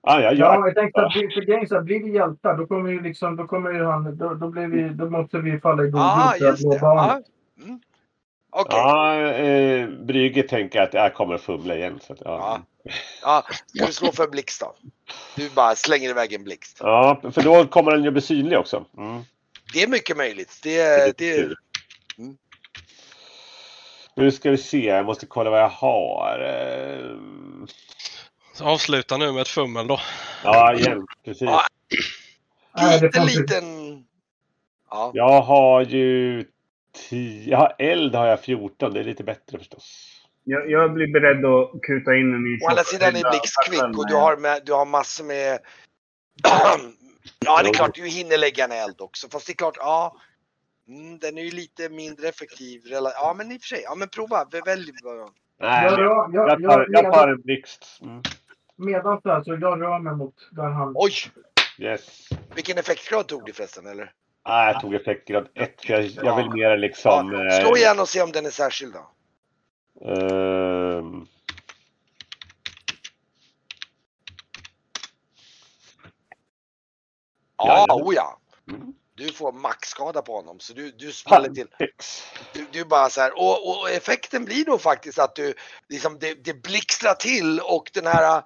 [0.02, 2.90] Ja, jag gör ja, jag tänkte att för grejen så blir vi hjältar då kommer
[2.90, 5.90] ju liksom, då kommer ju han, då, då blir vi, då måste vi falla i
[5.90, 6.78] god ah, jord för att det.
[6.80, 7.20] Ja.
[7.62, 7.80] Mm.
[8.50, 8.78] Okej.
[8.78, 11.98] Ja, eh, Brygge tänker att jag kommer fumla igen.
[12.02, 12.60] Så att, ja.
[12.84, 12.92] Ja.
[13.22, 14.74] Ja, ska du slå för blixt då?
[15.36, 16.78] Du bara slänger iväg en blixt.
[16.80, 18.84] ja, för då kommer den ju bli synlig också.
[18.98, 19.22] Mm.
[19.74, 20.60] Det är mycket möjligt.
[20.62, 21.56] Det, det,
[22.18, 22.36] Mm.
[24.14, 26.38] Nu ska vi se, jag måste kolla vad jag har.
[28.62, 30.00] Avsluta nu med ett fummel då.
[30.44, 31.06] Ja, igen.
[31.24, 31.42] Precis.
[31.42, 31.64] Ja.
[33.02, 33.64] Liten, liten...
[34.90, 35.10] Ja.
[35.14, 36.44] Jag har ju
[37.08, 40.16] 10, jag har eld har jag 14, det är lite bättre förstås.
[40.44, 44.08] Jag, jag blir beredd att kuta in en Å andra sidan är Blix kvick och
[44.08, 45.58] du har, med, du har massor med...
[47.44, 49.28] ja, det är klart du hinner lägga en eld också.
[49.28, 50.16] Fast det är klart, ja.
[50.88, 52.82] Mm, den är ju lite mindre effektiv.
[52.90, 53.82] Ja, men i och för sig.
[53.84, 54.46] Ja, men prova.
[54.64, 54.92] Välj.
[55.60, 57.98] Nej, Jag, jag, jag jag, tar, jag tar en blixt.
[58.02, 58.22] Mm.
[58.80, 60.92] Medan där, så jag rör mig mot där han...
[60.94, 61.12] Oj!
[61.78, 62.28] Yes.
[62.54, 64.12] Vilken effektgrad tog du förresten, eller?
[64.48, 67.32] Nej, jag tog effektgrad 1 för jag, jag vill mer liksom...
[67.32, 69.10] Ja, slå igen och se om den är särskild då.
[70.10, 71.26] ehm,
[77.56, 78.06] Ja, Jajamän.
[78.06, 78.38] oh ja.
[78.68, 78.94] Mm.
[79.14, 81.66] Du får maxskada på honom så du, du smäller till.
[82.52, 85.54] Du, du bara så här, och, och effekten blir då faktiskt att du,
[85.88, 88.42] liksom det, det blixtrar till och den här,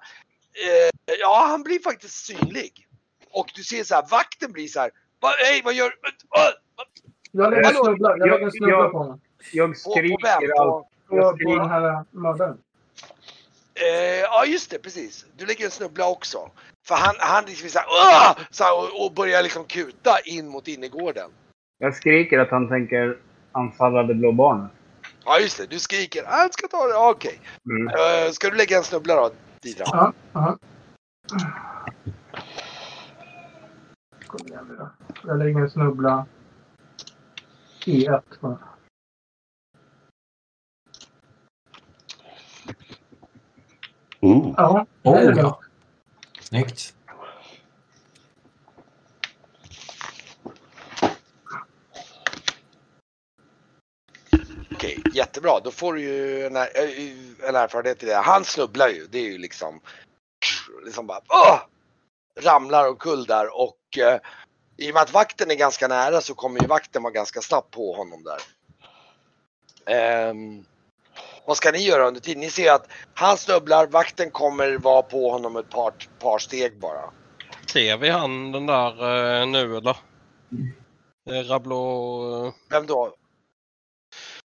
[0.63, 2.87] eh, ja han blir faktiskt synlig.
[3.31, 4.91] Och du ser så här, vakten blir så här,
[5.21, 5.95] Va, hej vad gör du?
[7.31, 9.21] Jag lägger en snubbla, jag lägger en Jag- snubbla jag- på honom.
[9.53, 10.85] Jag På, på skriker allt.
[11.07, 12.57] På, På, på den här mördaren.
[13.73, 15.25] eh, ja just det, precis.
[15.37, 16.51] Du lägger en snubbla också.
[16.87, 20.47] För han, han liksom så här, "Åh!" så här, och, och börjar liksom kuta in
[20.47, 21.31] mot innergården.
[21.77, 23.17] Jag skriker att han tänker
[23.51, 24.71] anfalla det blå barnet.
[25.25, 27.39] Ja just det, du skriker, "Ah, jag ska ta det, okej.
[27.69, 27.87] Mm.
[27.87, 29.31] Eh, ska du lägga en snubbla då,
[29.65, 29.83] Didra?
[29.87, 30.57] Ja, ja.
[34.27, 34.89] Kom igen nu då.
[35.27, 36.25] Jag lägger en snubbla.
[37.85, 38.57] E1 bara.
[44.19, 44.53] Ooh.
[44.57, 45.59] Ja, det är Oh, ja.
[46.39, 46.95] Snyggt.
[54.75, 55.59] Okej, jättebra.
[55.63, 56.63] Då får du ju en, eh,
[57.47, 58.15] en erfarenhet i det.
[58.15, 59.07] Han snubblar ju.
[59.07, 59.81] Det är ju liksom...
[60.85, 61.19] Liksom bara...
[61.29, 61.59] Åh!
[62.41, 64.19] Ramlar omkull där och eh,
[64.77, 67.71] i och med att vakten är ganska nära så kommer ju vakten vara ganska snabb
[67.71, 68.39] på honom där.
[69.85, 70.65] Ehm,
[71.45, 72.41] Vad ska ni göra under tiden?
[72.41, 77.11] Ni ser att han snubblar, vakten kommer vara på honom ett par, par steg bara.
[77.73, 78.89] Ser vi han den där
[79.41, 79.97] eh, nu eller?
[81.29, 82.53] Eh, Rablo...
[82.69, 83.15] Vem då?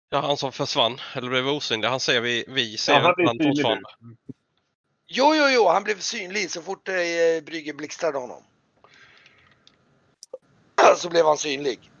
[0.09, 1.87] Ja, han som försvann eller blev osynlig.
[1.87, 3.15] Han ser vi, vi ser Ja, han
[3.55, 3.89] fortfarande.
[5.07, 6.95] Jo, jo, jo, han blev synlig så fort eh,
[7.45, 8.43] Brygge blixtrade honom.
[10.97, 11.91] Så blev han synlig.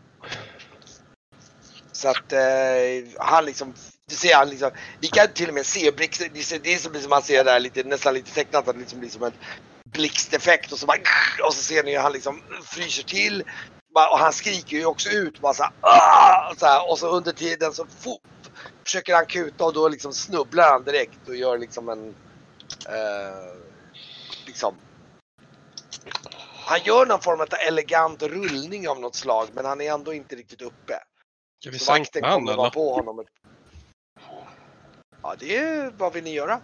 [1.91, 2.39] Så att eh,
[3.19, 3.73] han liksom,
[4.09, 7.09] du ser han liksom, vi kan till och med se blixten, det är- som som
[7.09, 9.33] man ser där lite, nästan lite tecknat, att det liksom blir som en
[9.83, 10.97] blixteffekt och så bara,
[11.47, 13.43] och så ser ni hur han liksom fryser till.
[13.95, 17.31] Och han skriker ju också ut bara så här, "Ah!" så här, och så under
[17.31, 18.21] tiden så fort
[18.83, 22.07] försöker han kuta och då liksom snubblar han direkt och gör liksom en
[22.89, 23.55] eh,
[24.45, 24.75] liksom
[26.67, 30.35] han gör någon form av elegant rullning av något slag men han är ändå inte
[30.35, 30.93] riktigt uppe.
[31.61, 32.73] Ska vi Så vakten sänka han kommer vara eller?
[32.73, 33.19] på honom.
[33.19, 33.27] ett-
[35.21, 36.59] Ja det är, vad vill ni göra?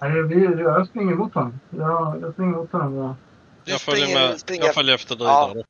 [0.00, 1.60] Jag springer mot honom.
[1.70, 2.94] Jag, jag springer mot honom.
[2.96, 3.16] Ja.
[3.64, 5.52] Jag följer, med, springer- jag följer efter dig Ja.
[5.54, 5.64] där.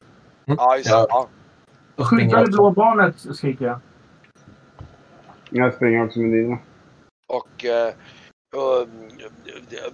[0.46, 1.06] Ja just det.
[1.09, 1.28] Ja.
[1.96, 3.80] Skydda jag det blå barnet, skriker jag.
[5.50, 6.59] Jag springer också med dina.
[7.28, 8.87] Och eh, eh,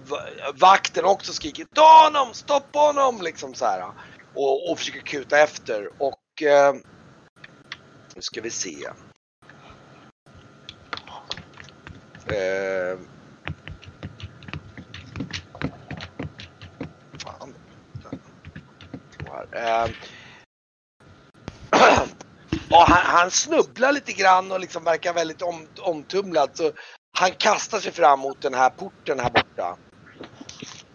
[0.09, 2.33] va- vakten också skriker Ta honom!
[2.33, 3.21] Stoppa honom!
[3.21, 3.83] Liksom så här.
[4.33, 5.89] Och, och försöker kuta efter.
[5.97, 6.73] Och eh,
[8.15, 8.75] nu ska vi se.
[12.27, 12.99] Eh,
[17.17, 17.53] fan.
[19.51, 19.91] Eh,
[22.73, 26.49] Ja, han, han snubblar lite grann och liksom verkar väldigt om, omtumlad.
[26.53, 26.71] Så
[27.17, 29.77] han kastar sig fram mot den här porten här borta.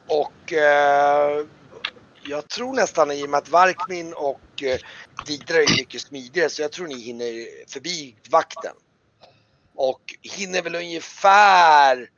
[0.08, 1.46] Och eh,
[2.22, 4.78] jag tror nästan i och med att Varkmin och eh,
[5.26, 8.74] Didra är mycket smidigare så jag tror ni hinner förbi vakten.
[9.74, 12.08] Och hinner väl ungefär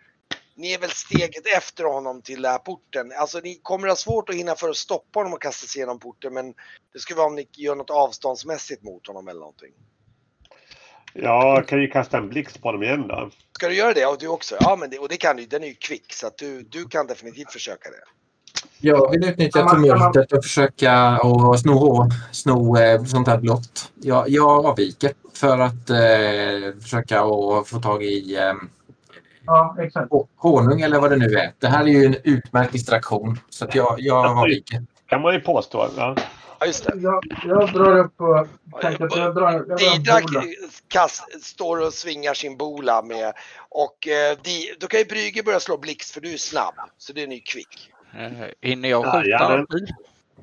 [0.55, 3.13] ni är väl steget efter honom till den här porten.
[3.19, 5.99] Alltså ni kommer ha svårt att hinna för att stoppa honom och kasta sig igenom
[5.99, 6.55] porten men
[6.93, 9.73] det skulle vara om ni gör något avståndsmässigt mot honom eller någonting.
[11.13, 13.31] Jag kan ju kasta en blixt på honom igen då.
[13.53, 14.07] Ska du göra det?
[14.07, 14.57] Och du också?
[14.61, 15.47] Ja, men det, och det kan du.
[15.47, 17.97] Den är ju kvick så att du, du kan definitivt försöka det.
[18.83, 23.93] Jag vill utnyttja tumultet och försöka och sno, sno eh, sånt här blått.
[24.03, 28.55] Jag, jag avviker för att eh, försöka och få tag i eh,
[29.47, 30.11] Ja, exakt.
[30.11, 31.53] ho- honung eller vad det nu är.
[31.59, 34.83] Det här är ju en utmärkt distraktion så att jag, jag avviker.
[35.07, 35.89] Kan man ju påstå.
[35.97, 36.17] Ja.
[36.61, 36.93] Ja, just det.
[36.97, 38.47] Jag, jag drar upp och
[38.81, 40.43] tänker att jag drar, jag drar Didra en bola.
[40.89, 43.33] kast, står och svingar sin bola med
[43.69, 46.75] och eh, di, då kan ju Brygge börja slå blixt för du är snabb.
[46.99, 47.91] Så det är ny kvick.
[48.19, 49.87] Eh, Hinner jag skjuta pil?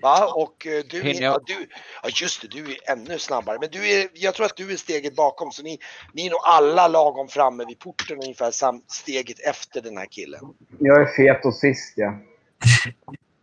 [0.01, 0.33] Va?
[0.35, 1.67] Och eh, du, Hinner ja, jag- du,
[2.03, 3.57] ja just det, du är ännu snabbare.
[3.61, 5.79] Men du är, jag tror att du är steget bakom så ni,
[6.13, 10.39] ni är nog alla lagom framme vid porten ungefär sam, steget efter den här killen.
[10.79, 12.13] Jag är fet och sist ja.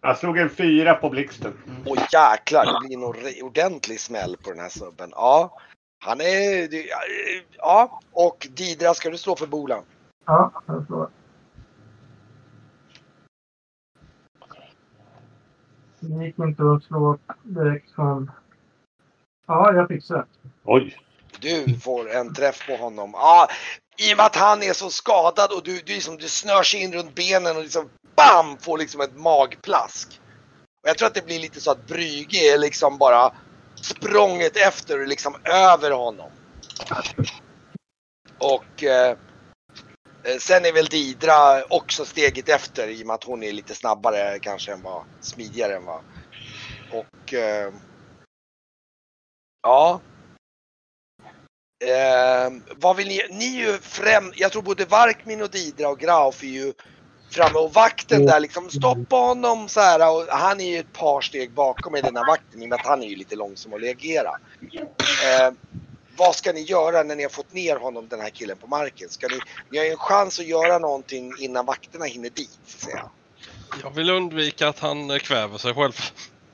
[0.03, 1.83] Jag slog en fyra på blixten.
[1.87, 5.11] Och jäklar, det blir nog ordentlig smäll på den här snubben.
[5.13, 5.59] Ja,
[6.05, 6.69] han är...
[7.57, 9.83] Ja, och Didra, ska du slå för bolan?
[10.27, 11.09] Ja, jag slår.
[16.09, 18.31] Det gick inte att slå direkt från...
[19.47, 20.29] Ja, jag rätt.
[20.65, 20.97] Oj.
[21.41, 23.11] Du får en träff på honom.
[23.13, 23.49] Ja,
[23.99, 26.83] I och med att han är så skadad och du, du, liksom, du snör sig
[26.83, 28.59] in runt benen och liksom BAM!
[28.59, 30.21] Får liksom ett magplask.
[30.83, 33.33] Och jag tror att det blir lite så att Brygge är liksom bara
[33.75, 36.31] språnget efter och liksom över honom.
[38.39, 39.17] Och eh,
[40.25, 43.75] Eh, sen är väl Didra också steget efter i och med att hon är lite
[43.75, 46.01] snabbare kanske än vad, smidigare än vad.
[46.91, 47.73] Och eh,
[49.63, 50.01] ja.
[51.85, 53.21] Eh, vad vill ni?
[53.31, 54.33] Ni är ju främ...
[54.37, 56.73] Jag tror både Varkmin och Didra och Grauf är ju
[57.31, 61.21] framme och vakten där liksom stoppa honom så här och han är ju ett par
[61.21, 63.73] steg bakom i den här vakten i och med att han är ju lite långsam
[63.73, 64.31] att reagera.
[65.25, 65.53] Eh,
[66.17, 69.09] vad ska ni göra när ni har fått ner honom, den här killen, på marken?
[69.09, 69.39] Ska ni,
[69.71, 73.11] ni har ju en chans att göra någonting innan vakterna hinner dit, så att säga.
[73.83, 75.93] Jag vill undvika att han eh, kväver sig själv.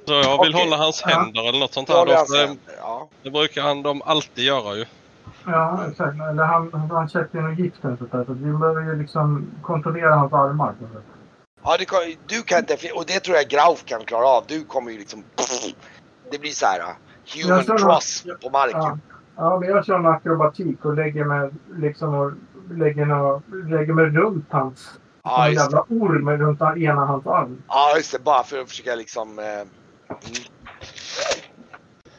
[0.06, 0.64] Så jag vill Okej.
[0.64, 1.18] hålla hans Ja.
[1.18, 1.96] händer eller något sånt här.
[1.96, 3.08] Då, det, händer, ja.
[3.22, 4.86] det brukar han de alltid göra ju.
[5.46, 6.14] Ja, exakt.
[6.30, 8.24] Eller han, han checkar ju något gift eller sånt där.
[8.24, 10.74] Så vi behöver ju liksom kontrollera hans armar.
[11.64, 14.44] Ja, det kan, du kan inte, och det tror jag Grauf kan klara av.
[14.46, 15.24] Du kommer ju liksom...
[16.30, 16.94] Det blir så här uh,
[17.34, 18.80] human cross på marken.
[18.80, 18.98] Ja.
[19.36, 22.32] Ja, men jag kör en akrobatik och lägger mig liksom och
[22.70, 25.00] lägger, nå, lägger mig runt hans...
[25.22, 27.62] Ja, en jävla orm runt ena hans arm.
[27.68, 28.24] ja, just det.
[28.24, 29.38] Bara för att försöka liksom...
[29.38, 29.68] Eh, mm.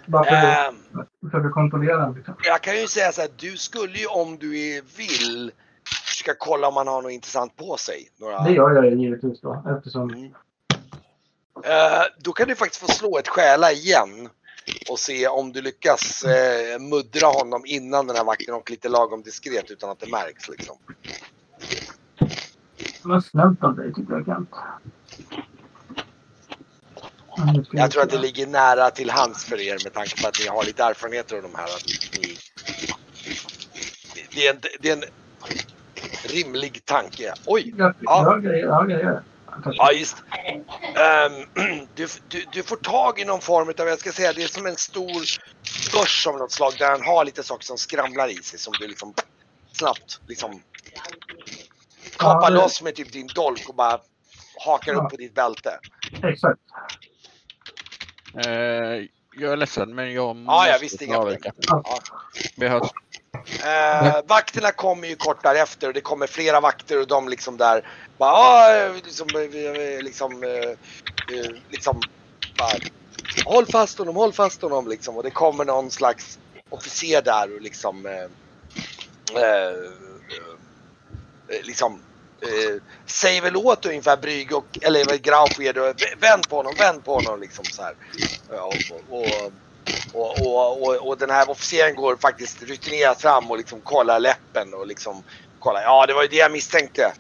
[0.06, 2.14] Bara för att Ehm, försöka kontrollera den.
[2.14, 2.34] Liksom.
[2.44, 4.50] jag kan ju säga så här, du skulle ju om du
[4.98, 5.52] vill
[6.06, 8.10] försöka kolla om han har något intressant på sig.
[8.18, 8.44] Några...
[8.44, 10.10] Det gör jag ju givetvis då eftersom...
[10.10, 10.34] Mm.
[11.64, 14.30] Eh, då kan du faktiskt få slå ett stjäla igen
[14.90, 19.22] och se om du lyckas eh, muddra honom innan den här vakten och lite lagom
[19.22, 20.50] diskret utan att det märks.
[20.50, 20.78] Liksom.
[23.04, 24.50] Vad snällt av dig tycker jag Kent.
[27.36, 30.40] Ja, Jag tror att det ligger nära till hands för er med tanke på att
[30.40, 31.64] ni har lite erfarenheter av de här.
[31.64, 31.86] Att
[32.22, 32.38] ni,
[34.34, 35.04] det, är en, det är en
[36.30, 37.34] rimlig tanke.
[37.46, 37.74] Oj!
[37.78, 39.24] Jag har
[39.66, 40.16] Ja, just.
[40.96, 44.48] Ehm, du, du, du får tag i någon form av, jag ska säga, det är
[44.48, 45.22] som en stor
[45.94, 48.88] börs av något slag där han har lite saker som skramlar i sig som du
[48.88, 49.14] liksom
[49.74, 50.62] snabbt liksom
[52.18, 54.00] kapar Ja, det- loss med typ din dolk och bara
[54.66, 55.00] hakar Ja.
[55.02, 55.80] upp på ditt bälte.
[56.24, 56.60] Exakt.
[58.46, 58.52] Eh,
[59.36, 61.52] jag är ledsen men jag Ja, ja, måste visst, inga avvika.
[61.68, 62.00] Ja.
[62.58, 62.90] Vi hörs.
[63.64, 67.88] Eh, vakterna kommer ju kort därefter och det kommer flera vakter och de liksom där
[68.18, 69.28] bara, ah, liksom,
[70.02, 72.02] liksom, eh, liksom
[72.58, 72.72] bara,
[73.46, 77.62] håll fast honom, håll fast honom liksom och det kommer någon slags officer där och
[77.62, 78.14] liksom eh,
[79.42, 79.70] eh,
[81.48, 82.02] eh, liksom
[83.06, 87.42] säger väl åt ungefär Brygge och, eller Graufred och vänd på honom, vänd på honom
[87.42, 87.96] liksom så här.
[88.50, 88.74] Ja,
[89.10, 89.52] och, och,
[90.14, 94.74] och, och, och, och den här officeren går faktiskt rutinerat fram och liksom kollar läppen
[94.74, 95.24] och liksom
[95.60, 95.82] kollar.
[95.82, 97.14] Ja, det var ju det jag misstänkte.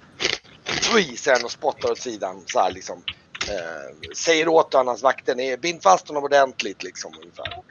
[0.65, 3.03] Fy, säger han och spottar åt sidan så här liksom.
[3.49, 7.63] Eh, säger åt hans vakter, bind fast honom ordentligt liksom ungefär.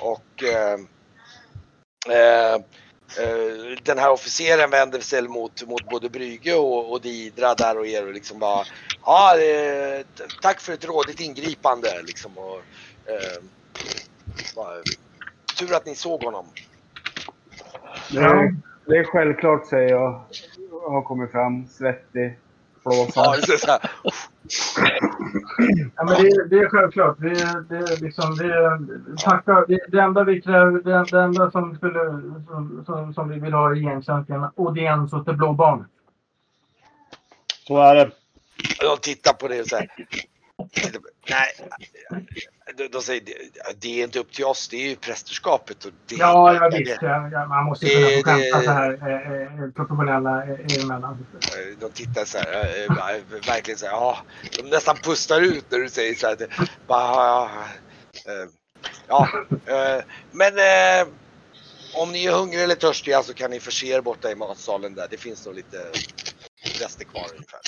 [0.00, 0.78] Och eh,
[2.08, 2.54] eh,
[3.18, 7.86] eh, den här officeren vänder sig mot, mot både Brygge och, och Didra där och
[7.86, 8.64] er och liksom bara
[9.04, 10.06] Ja, eh,
[10.42, 12.38] tack för ett rådigt ingripande liksom.
[12.38, 12.62] Och,
[13.06, 13.42] eh,
[15.58, 16.46] tur att ni såg honom.
[18.12, 18.56] Det är,
[18.86, 20.20] det är självklart säger jag.
[20.70, 22.38] Jag har kommit fram, svettig,
[22.84, 23.38] Ja, flåsad.
[23.46, 23.80] det är så här,
[25.96, 27.16] Ja, men det, det är självklart.
[27.18, 27.28] Det,
[27.68, 28.80] det, är liksom, det,
[29.24, 31.98] tacka, det, det enda vi kräver, det, det enda som, skulle,
[32.46, 35.86] som, som, som vi vill ha i gentjänst är en audiens åt det blå barnet.
[37.66, 38.10] Så är det.
[38.80, 39.76] de tittar på det och på-
[41.28, 41.52] Nej,
[42.76, 43.22] de, de säger
[43.80, 45.84] det, är inte upp till oss, det är ju prästerskapet.
[45.84, 47.02] Och det, Ja, ja visst.
[47.02, 51.26] Ja, man måste ju kunna få skämta det- så här eh, eh, professionella eh, emellan.
[51.80, 54.18] De tittar så här, eh, eh, verkligen så här, ja,
[54.56, 56.36] de nästan pustar ut när du säger så här.
[56.86, 57.50] Bara,
[59.08, 59.28] ja,
[59.66, 60.02] eh, eh,
[60.32, 61.08] men eh,
[61.94, 65.06] om ni är hungriga eller törstiga så kan ni förse er borta i matsalen där.
[65.10, 65.76] Det finns nog lite
[66.80, 67.60] rester kvar ungefär.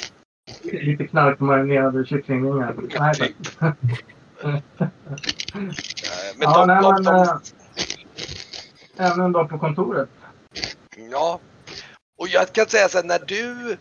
[0.62, 2.74] Lite knarkmarinerade kycklingvingar.
[2.98, 3.62] Nej, Typ.
[3.62, 4.90] Eh,
[6.36, 7.22] Men Ja, de, nej, de, men, de,
[8.98, 10.08] eh, Ännu en dag på kontoret.
[11.10, 11.40] Ja,
[12.18, 13.76] och jag kan säga så här när du,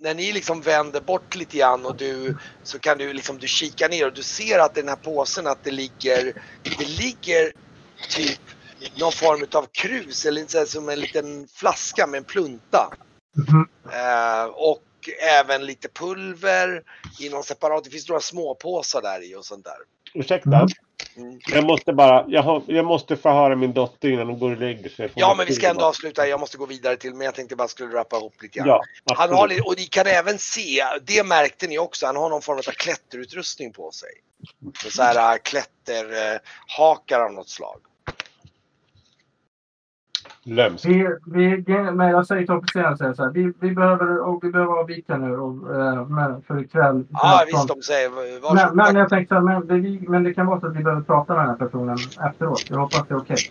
[0.00, 3.88] när ni liksom vänder bort lite grann och du, så kan du liksom, du kikar
[3.88, 7.52] ner och du ser att i den här påsen att det ligger, det ligger
[8.08, 8.40] typ
[9.00, 12.92] någon form av krus eller så som en liten flaska med en plunta.
[13.36, 13.68] Mhm.
[13.84, 16.82] Eh, och även lite pulver
[17.20, 19.76] i någon separat, det finns några småpåsar där i och sånt där.
[20.14, 20.66] Ursäkta.
[21.16, 21.40] Mm.
[21.48, 24.90] Jag måste bara, jag, har, jag måste förhöra min dotter innan hon går och lägger
[24.90, 25.12] sig.
[25.14, 27.68] Ja men vi ska ändå avsluta, jag måste gå vidare till, men jag tänkte bara
[27.68, 28.68] skulle rappa ihop lite grann.
[28.68, 28.82] Ja,
[29.16, 32.58] Han har, och ni kan även se, det märkte ni också, han har någon form
[32.58, 34.10] av klätterutrustning på sig.
[34.82, 37.80] Så, så här äh, klätterhakar av något slag.
[40.44, 40.84] Lömskt.
[40.84, 41.56] Vi, vi,
[41.92, 45.36] men jag säger till officeren så här, vi, vi behöver och vi behöver avvika nu
[45.36, 47.04] och, eh, men för ikväll.
[47.10, 48.76] Ja visst, de säger varsågod.
[48.76, 50.82] men, men jag tänkte så här, men, vi, men det kan vara så att vi
[50.84, 51.98] behöver prata med den här personen
[52.28, 52.70] efteråt.
[52.70, 53.50] Jag hoppas det är okej.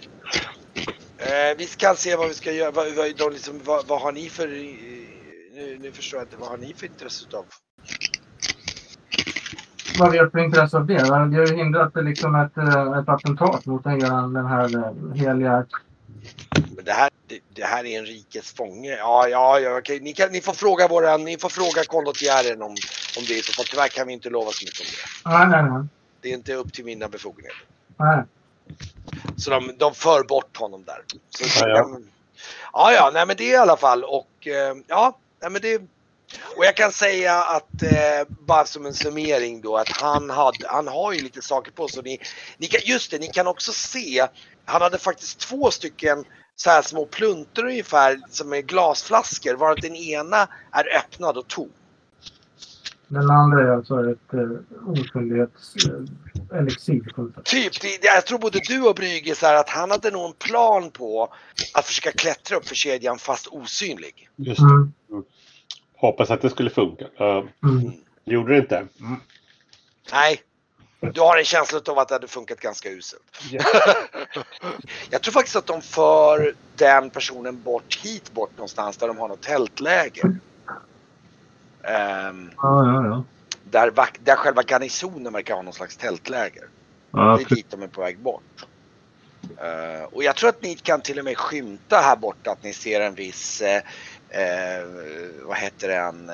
[1.18, 2.72] Eh, vi ska se vad vi ska göra.
[2.72, 4.48] Vad, vad, de liksom, vad, vad har ni för...
[5.56, 6.38] Nu, nu förstår jag inte.
[6.40, 7.46] Vad har ni för intresse utav?
[10.00, 11.04] Vad vi har för intresse av det?
[11.04, 14.00] Vi har ju hindrat liksom ett, eh, ett attentat mot den,
[14.34, 15.66] den här eh, heliga...
[16.76, 18.96] Men det här, det, det här är en rikes fånge.
[18.96, 20.00] Ja, ja, ja okej.
[20.00, 22.76] Ni, kan, ni får fråga våran, ni får fråga kondotjären om,
[23.18, 23.54] om det är så.
[23.54, 25.30] För tyvärr kan vi inte lova så mycket om det.
[25.30, 25.88] Nej, nej, nej.
[26.22, 27.64] Det är inte upp till mina befogenheter.
[27.98, 28.24] nej.
[29.38, 31.04] Så de, de för bort honom där.
[31.30, 32.00] Så, Ja, ja.
[32.74, 35.82] ja, ja, nej men det i alla fall och eh, ja, nej men det.
[36.58, 40.88] Och jag kan säga att eh, bara som en summering då att han hade, han
[40.88, 42.04] har ju lite saker på sig.
[42.04, 42.20] Ni,
[42.58, 44.28] ni kan, just det, ni kan också se.
[44.72, 46.24] Han hade faktiskt två stycken
[46.56, 51.70] så här små pluntor ungefär som är glasflaskor varav den ena är öppnad och tom.
[53.08, 57.42] Den andra är alltså ett uh, oskyldighetselixir.
[57.44, 60.34] Typ, det, jag tror både du och Brygge så här att han hade nog en
[60.34, 61.34] plan på
[61.74, 64.30] att försöka klättra upp för kedjan fast osynlig.
[64.36, 64.94] Just Mm.
[65.96, 67.06] Hoppas att det skulle funka.
[67.06, 67.92] Uh, Mm.
[68.26, 68.88] gjorde det inte?
[70.12, 70.42] Nej,
[71.02, 73.22] du har en känsla av att det hade funkat ganska uselt.
[75.10, 79.28] jag tror faktiskt att de för den personen bort hit bort någonstans där de har
[79.28, 80.36] något tältläger.
[81.84, 83.24] Ehm, Ja, ja, ja.
[83.64, 86.64] där, där själva garnisonen verkar ha någon slags tältläger.
[87.12, 88.66] ja Det är dit de är på väg bort.
[89.58, 92.74] Eh, och jag tror att ni kan till och med skymta här borta att ni
[92.74, 93.82] ser en viss, eh,
[94.30, 94.86] eh,
[95.44, 96.32] vad heter den,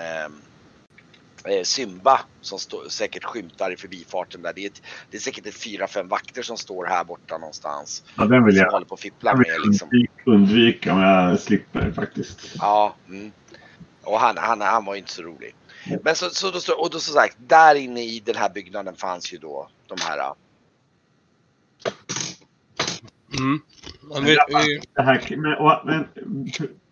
[1.49, 4.53] eh, Symba som stå, säkert skymtar i förbifarten där.
[4.53, 4.81] Det är, ett,
[5.11, 8.03] det är säkert ett fyra, fem vakter som står här borta någonstans.
[8.15, 9.89] Ja, den vill Som jag, håller på att fippla den vill med jag liksom.
[10.25, 12.55] undvika, om jag slipper faktiskt.
[12.55, 12.95] Ja.
[13.07, 13.31] Mm.
[14.03, 15.55] Och han, han, han var ju inte så rolig.
[16.03, 19.33] Men så, så, då, och då som sagt, där inne i den här byggnaden fanns
[19.33, 20.33] ju då de här
[23.39, 23.61] Mm.
[24.01, 26.07] Men vi, vi, Det här, men, och, men,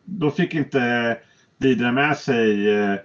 [0.04, 1.18] då fick inte
[1.58, 2.96] Didra med sig eh,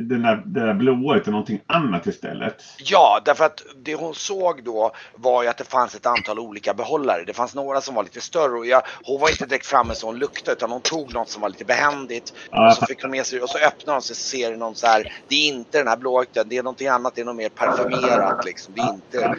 [0.00, 2.62] den där, det där blåa utan någonting annat istället.
[2.78, 6.74] Ja, därför att det hon såg då var ju att det fanns ett antal olika
[6.74, 7.24] behållare.
[7.26, 10.06] Det fanns några som var lite större och jag, hon var inte direkt framme så
[10.06, 12.34] hon luktade utan hon tog något som var lite behändigt.
[12.50, 14.74] Ja, och så fick hon med sig och så öppnade hon sig och ser någon
[14.74, 15.22] så här.
[15.28, 18.44] Det är inte den här blåögden, det är någonting annat, det är något mer parfymerat
[18.44, 18.74] liksom.
[18.74, 19.36] Det är inte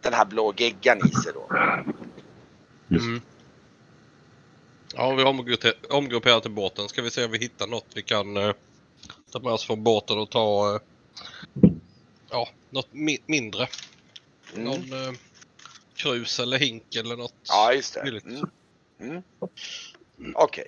[0.00, 1.56] den här blå geggan i sig då.
[2.88, 3.04] Just.
[3.04, 3.20] mm.
[4.94, 6.88] Ja, vi har omgrupperat- omgrupperat till båten.
[6.88, 8.52] Ska vi se om vi hittar något vi kan eh,
[9.32, 10.80] ta med oss från båten och ta
[12.30, 13.66] ja, något mi- mindre.
[14.54, 14.64] Mm.
[14.64, 15.12] Någon eh,
[15.94, 17.34] krus eller hink eller något.
[17.48, 18.00] Ja, just det.
[18.00, 18.46] Mm.
[19.00, 19.22] Mm.
[20.34, 20.64] Okej.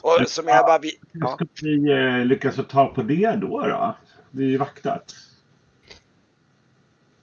[0.00, 0.78] Och som jag bara...
[0.78, 1.34] Vi, Hur ja.
[1.34, 3.60] ska vi eh, lyckas ta på det då?
[3.60, 3.96] då?
[4.30, 5.14] Det är ju vaktat.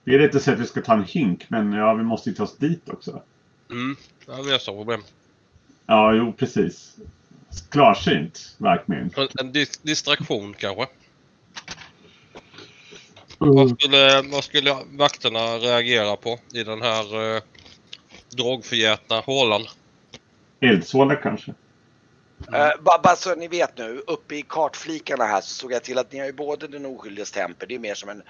[0.04, 2.36] Det är inte så att vi ska ta en hink, men ja, vi måste ju
[2.36, 3.22] ta oss dit också.
[3.70, 3.96] Mm.
[4.26, 5.02] Ja, det är så problem.
[5.86, 6.96] Ja, jo, precis.
[7.70, 9.14] Klarsynt, Verkmin.
[9.16, 10.86] En, en dis- distraktion kanske.
[13.40, 13.54] Mm.
[13.54, 17.42] Vad, skulle, vad skulle vakterna reagera på i den här eh,
[18.36, 19.66] drogförgätna hålan?
[20.60, 21.54] Eldsvåda kanske?
[22.52, 25.98] Eh, bara, bara så ni vet nu, uppe i kartflikarna här så såg jag till
[25.98, 28.22] att ni har ju både den oskyldiges tempel, det är mer som en...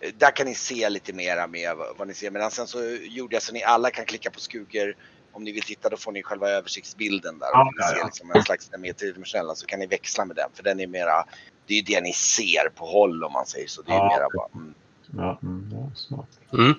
[0.00, 2.30] eh, Där kan ni se lite mera med vad, vad ni ser.
[2.30, 4.96] Medan sen så gjorde jag så ni alla kan klicka på skuggor.
[5.38, 7.48] Om ni vill titta då får ni själva översiktsbilden där.
[7.52, 8.06] Ja, Om ni vill ja, se ja.
[8.06, 10.50] liksom en slags den mer tredimensionella så kan ni växla med den.
[10.54, 11.24] För den är mera...
[11.66, 13.82] Det är ju det ni ser på håll om man säger så.
[13.82, 14.48] Det är ju Ja, mera bara...
[14.54, 14.74] Mm,
[15.16, 16.40] Ja, mm, ja smart.
[16.52, 16.74] Mm.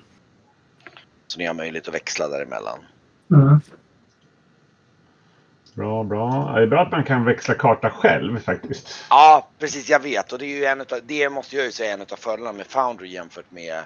[1.28, 2.80] så ni har möjlighet att växla däremellan.
[3.32, 3.62] Mm.
[5.74, 6.54] Bra, bra.
[6.56, 9.06] Det är bra att man kan växla karta själv faktiskt.
[9.10, 9.90] Ja, precis.
[9.90, 10.32] Jag vet.
[10.32, 12.58] Och det är ju en utav, det måste jag ju säga är en av fördelarna
[12.58, 13.84] med Foundry jämfört med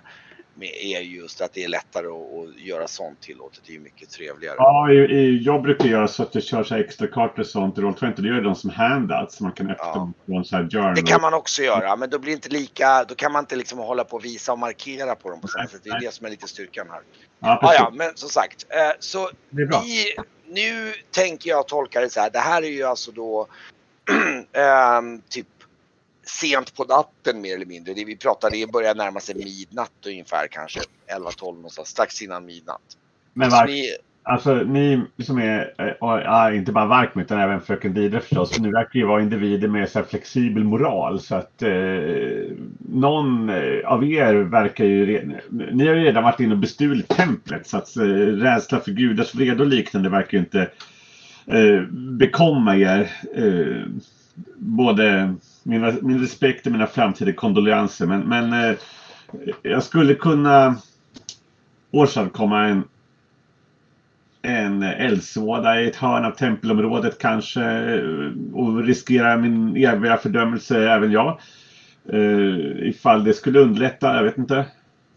[0.62, 3.62] är just att det är lättare att, göra sånt tillåtet.
[3.66, 4.56] Det är ju mycket trevligare.
[4.58, 7.78] Ja, i, i, jag brukar göra så att jag kör så extra kartor och sånt
[7.78, 8.22] i Roll20.
[8.22, 9.36] Det gör de som handouts.
[9.38, 10.12] Så man kan öppna Ja.
[10.26, 10.96] dem sån här journal.
[10.96, 13.56] Det kan man också göra, men då blir det inte lika, då kan man inte
[13.56, 15.82] liksom hålla på och visa och markera på dem på samma sätt.
[15.84, 17.02] Det är det som är lite styrkan här.
[17.40, 18.66] Ja, Ja, men som sagt.
[18.70, 19.82] Eh, så Det är bra.
[19.82, 20.16] ni,
[20.62, 22.30] nu tänker jag tolka det så här.
[22.30, 23.48] Det här är ju alltså då
[24.54, 25.48] ehm, typ
[26.24, 27.94] sent på natten mer eller mindre.
[27.94, 30.80] Det vi pratar det börjar närma sig midnatt ungefär kanske.
[31.08, 31.88] 11-12 någonstans.
[31.88, 32.82] Strax innan midnatt.
[33.34, 37.94] Men Så Vark, ni, alltså ni som är, ja, inte bara Varkmin utan även fröken
[37.94, 38.60] Didre förstås.
[38.60, 41.20] Ni verkar ju vara individer med så flexibel moral.
[41.20, 41.72] Så att eh,
[42.80, 47.68] någon eh, av er verkar ju Ni har ju redan varit inne och bestulit templet.
[47.68, 50.70] Så att eh, rädsla för gudars vrede och liknande verkar ju inte
[51.46, 53.12] eh, bekomma er.
[53.36, 53.88] Eh,
[54.56, 58.06] både mina, min respekt och mina framtida kondolenser.
[58.06, 58.76] Men, men eh,
[59.62, 60.76] jag skulle kunna
[61.92, 62.84] åstadkomma en
[64.46, 71.12] en eldsvåda i ett hörn av tempelområdet kanske eh, och riskera min eviga fördömelse även
[71.12, 71.40] jag.
[72.14, 74.66] Uh, ifall det skulle underlätta, jag vet inte.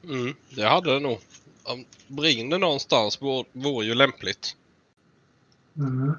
[0.05, 1.19] Mm, det hade det nog.
[1.63, 4.57] Om brinner någonstans vore, vore ju lämpligt.
[5.77, 6.15] Mm.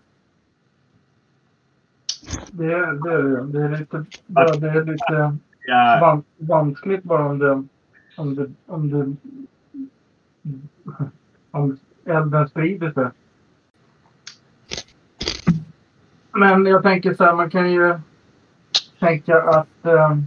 [2.51, 3.63] Det, är- det, är det.
[3.63, 7.63] är lite, bara, det är lite Jag, van, vanskligt bara om det,
[8.17, 9.15] om det, om det,
[11.51, 13.07] om elden sprider sig.
[16.33, 17.99] Men jag tänker så här, man kan ju
[18.99, 20.17] tänka att eh,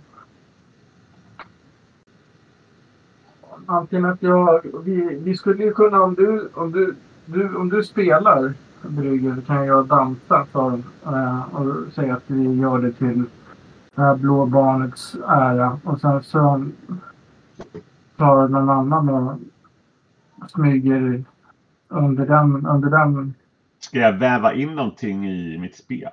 [3.67, 6.95] antingen att jag, vi, vi skulle ju kunna om du, om du,
[7.27, 8.53] du, om du spelar
[8.83, 13.25] Brygger kan jag dansa för, eh, och säga att vi gör det till
[13.95, 15.81] det här blå barnets ära.
[15.85, 16.67] Och sen så
[18.17, 19.39] tar någon annan och
[20.51, 21.25] smyger
[21.89, 23.35] under den, under den,
[23.79, 26.11] Ska jag väva in någonting i mitt spel?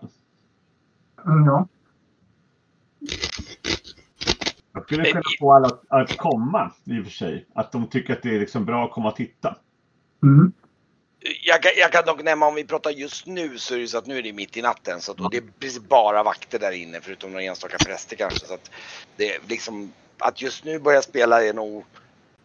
[1.26, 1.68] mm, ja.
[4.74, 7.46] Jag skulle kunna få alla att, att komma i och för sig.
[7.56, 9.56] Att de tycker att det är liksom bra att komma och titta.
[10.24, 10.52] Mm.
[11.20, 13.98] Jag kan, jag kan dock nämna om vi pratar just nu så är det så
[13.98, 16.60] att nu är det mitt i natten så att, och det är precis bara vakter
[16.60, 18.46] där inne förutom några enstaka präster kanske.
[18.46, 18.72] Så att,
[19.16, 21.86] det liksom, att just nu börja spela är nog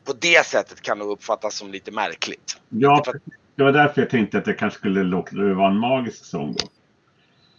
[0.05, 2.59] på det sättet kan nog uppfattas som lite märkligt.
[2.69, 3.05] Ja,
[3.57, 5.01] det var därför jag tänkte att jag kanske skulle
[5.31, 6.71] det vara en magisk sång då.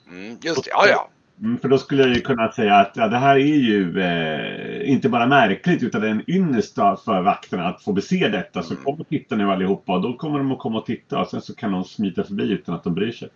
[0.08, 1.10] Mm, just det, ja ja.
[1.42, 4.90] Mm, för då skulle jag ju kunna säga att ja, det här är ju eh,
[4.92, 8.64] inte bara märkligt utan det är en ynnest för vakterna att få bese detta.
[8.64, 8.84] Så Mm.
[8.84, 11.42] kom och titta nu allihopa och då kommer de att komma och titta och sen
[11.42, 13.30] så kan de smita förbi utan att de bryr sig.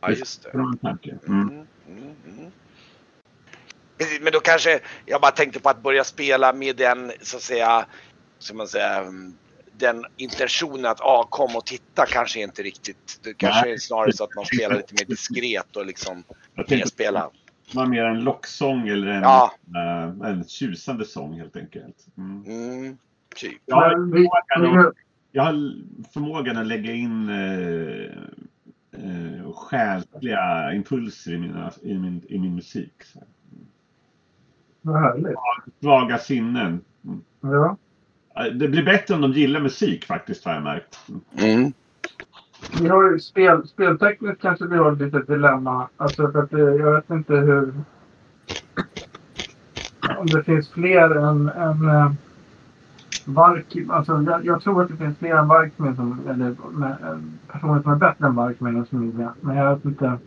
[0.00, 0.50] Ja just det.
[0.52, 1.28] Det.
[1.28, 1.48] Mm.
[1.48, 2.52] Mm, mm,
[4.20, 7.86] men då kanske jag bara tänkte på att börja spela med den så att säga,
[8.38, 9.04] ska man säga,
[9.78, 13.20] den intentionen att ah, kom och titta kanske inte riktigt.
[13.22, 13.72] Det kanske Nej.
[13.72, 16.24] är snarare så att man spelar lite mer diskret och liksom
[17.72, 19.52] det var mer en locksång eller en, Ja.
[19.76, 22.06] eh, en tjusande sång helt enkelt.
[22.16, 22.44] Mm.
[22.46, 22.98] Mm,
[23.36, 23.62] typ.
[23.66, 24.94] Jag, har förmågan att,
[25.32, 25.52] jag har
[26.12, 28.12] förmågan att lägga in eh,
[28.92, 33.02] eh, själsliga impulser i, mina, i, min, i min musik.
[33.04, 33.22] Så.
[34.82, 35.38] vad härligt.
[35.80, 36.80] Svaga sinnen.
[37.04, 37.24] Mm.
[37.40, 37.76] Ja.
[38.34, 40.98] Det blir bättre om de gillar musik faktiskt har jag märkt.
[41.38, 41.72] Mm.
[42.80, 45.88] Vi har ju spel, speltekniskt kanske vi har ett litet dilemma.
[45.96, 47.74] Alltså för att eh, jag vet inte hur...
[50.18, 52.12] Om det finns fler än, än eh,
[53.24, 57.18] Vark, alltså jag, jag tror att det finns fler än Varkmin som, eller med, eh,
[57.52, 59.34] personer som är bättre än Varkmin och Smyga.
[59.40, 60.18] Men jag vet inte.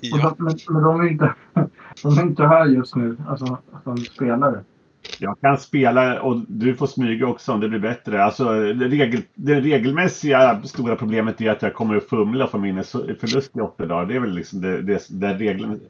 [0.00, 0.34] Ja.
[0.38, 1.34] de, men, men de är inte,
[2.02, 4.64] de är inte här just nu, alltså som spelare.
[5.18, 8.24] Jag kan spela och du får smyga också om det blir bättre.
[8.24, 12.58] Alltså, det, regel, det regelmässiga stora problemet är att jag kommer att fumla och få
[12.58, 14.06] minnesförlust i åtta dagar.
[14.06, 15.80] Det är väl liksom det, det, det regeln...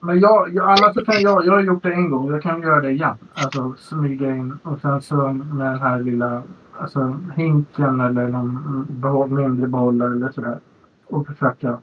[0.00, 2.62] Men jag, jag, annars så kan jag, jag har gjort det en gång, jag kan
[2.62, 3.16] göra det igen.
[3.34, 6.42] Alltså smyga in och sen så med den här lilla
[6.78, 10.58] alltså, hinken eller någon behåll, mindre behållare eller sådär.
[11.06, 11.78] Och försöka.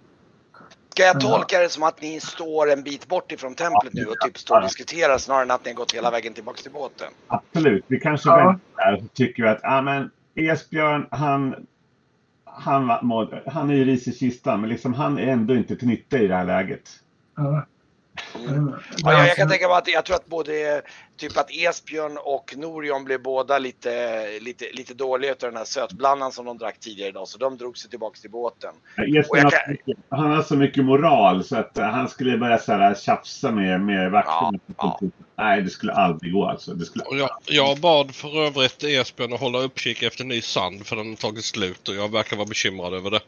[0.94, 4.16] Ska jag tolka det som att ni står en bit bort ifrån templet nu och
[4.26, 7.08] typ står och diskuterar snarare än att ni har gått hela vägen tillbaka till båten?
[7.28, 7.86] Absolut.
[7.88, 8.36] Vi kanske Ja.
[8.38, 11.68] väntar tycker att ah, men Esbjörn, han,
[12.46, 15.88] han, må- han är ju ris i kistan, men liksom, han är ändå inte till
[15.88, 16.90] nytta i det här läget.
[17.36, 17.66] Ja,
[18.36, 18.74] Mm.
[18.98, 20.82] Ja, jag, jag kan alltså- tänka mig att jag tror att både
[21.18, 26.32] typ att Esbjörn och Norion blev båda lite, lite, lite dåliga utav den här sötblandan
[26.32, 28.74] som de drack tidigare idag så de drog sig tillbaks till båten.
[28.98, 32.96] Och Esbjörn kan- han har så mycket moral så att han skulle börja så här,
[32.96, 34.60] tjafsa med, med vakterna.
[34.78, 35.08] Ja, ja.
[35.36, 36.74] Nej, det skulle aldrig gå alltså.
[36.74, 37.04] Det skulle...
[37.06, 41.10] Och jag, jag bad för övrigt Esbjörn att hålla uppkik efter ny sand för den
[41.10, 43.20] har tagit slut och jag verkar vara bekymrad över det.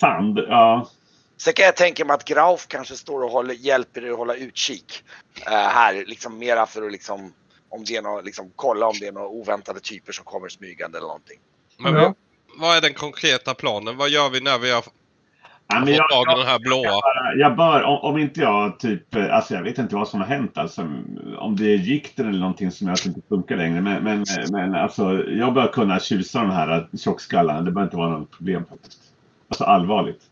[0.00, 0.88] Sand, ja.
[1.38, 4.34] Sen kan jag tänka mig att Grauf kanske står och håller, hjälper er att hålla
[4.34, 5.04] utkik
[5.46, 7.32] eh, här, liksom mera för att liksom
[7.68, 10.98] om det är något, liksom, kolla om det är några oväntade typer som kommer smygande
[10.98, 11.38] eller någonting.
[11.78, 12.00] Men Ja.
[12.00, 12.14] vad,
[12.60, 13.96] vad är den konkreta planen?
[13.96, 14.84] Vad gör vi när vi har
[15.68, 17.00] ja men jag, tag i jag, den här blåa?
[17.36, 20.26] jag bör, om, om inte jag typ, eh, alltså jag vet inte vad som har
[20.26, 20.82] hänt alltså.
[21.38, 23.80] Om det är gikten eller någonting som det inte funkar längre.
[23.80, 27.60] Men, men, men alltså jag bör kunna tjusa de här tjockskallarna.
[27.60, 29.00] Det bör inte vara något problem faktiskt.
[29.48, 30.22] Alltså allvarligt.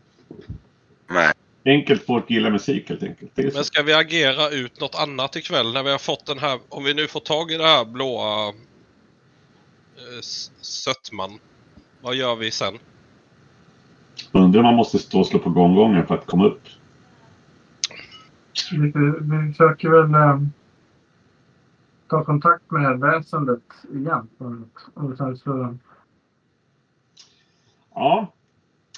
[1.09, 1.33] Nej.
[1.65, 3.31] Enkelt folk gillar musik helt enkelt.
[3.35, 6.83] Men ska vi agera ut något annat ikväll när vi har fått den här, om
[6.83, 8.53] vi nu får tag i det här blåa eh,
[10.61, 11.39] sötman.
[12.01, 12.73] Vad gör vi sen?
[14.31, 16.61] Undrar om man måste stå och slå på gonggongen för att komma upp.
[18.71, 18.91] Vi,
[19.21, 20.39] vi försöker väl eh,
[22.09, 24.29] ta kontakt med väsendet igen.
[24.93, 25.77] Och sen så,
[27.93, 28.33] Ja.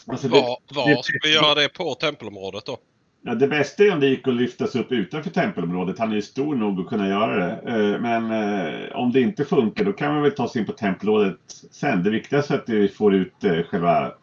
[0.10, 2.78] Alltså det, Var, var ska vi göra det på tempelområdet då?
[3.22, 6.00] ja, det bästa är om det gick att lyftas upp utanför tempelområdet.
[6.00, 7.52] Han är ju stor nog att kunna göra det.
[7.66, 10.74] Eh, Men eh, om det inte funkar då kan man väl ta sig in på
[10.74, 11.40] tempelområdet
[11.72, 12.04] sen.
[12.04, 14.14] Det viktigaste är att vi får ut eh, själva...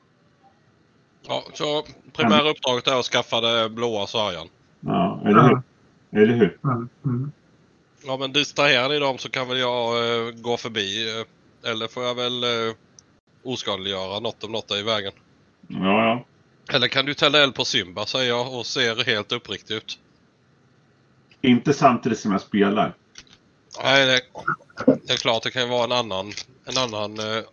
[1.28, 1.82] Ja, så
[2.12, 4.48] primära uppdraget är att skaffa det blåa sörjan.
[4.80, 5.62] Ja, eller hur?
[6.22, 6.58] Eller hur?
[6.64, 7.32] mm, mm.
[8.06, 9.94] Ja men distraherar ni dem så kan väl jag
[10.42, 11.06] gå förbi.
[11.64, 12.44] Eller får jag väl
[13.44, 15.12] oskadliggöra något om något är i vägen.
[15.68, 16.24] Ja, ja.
[16.74, 19.98] Eller kan du tända eld på Simba säger jag och ser helt uppriktig ut.
[21.40, 22.94] Inte samtidigt som jag spelar.
[23.82, 24.20] Nej, det,
[25.06, 26.32] det är klart det kan ju vara en annan,
[26.64, 27.44] en annan eh,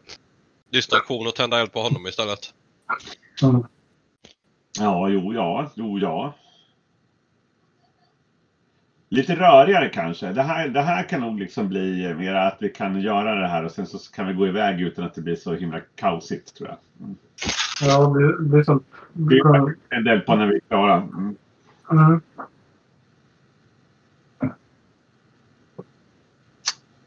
[0.71, 2.53] distraktion att tända eld på honom istället.
[4.79, 6.33] Ja, jo, ja, jo, ja.
[9.13, 10.27] Lite rörigare kanske.
[10.27, 13.65] Det här, det här kan nog liksom bli mer att vi kan göra det här
[13.65, 16.69] och sen så kan vi gå iväg utan att det blir så himla kaosigt tror
[16.69, 16.77] jag.
[16.99, 17.15] Mm.
[17.81, 18.79] Ja, det, det är så.
[19.13, 20.95] Det är en del på när vi är klara.
[20.95, 21.35] Mm.
[21.91, 22.21] Mm.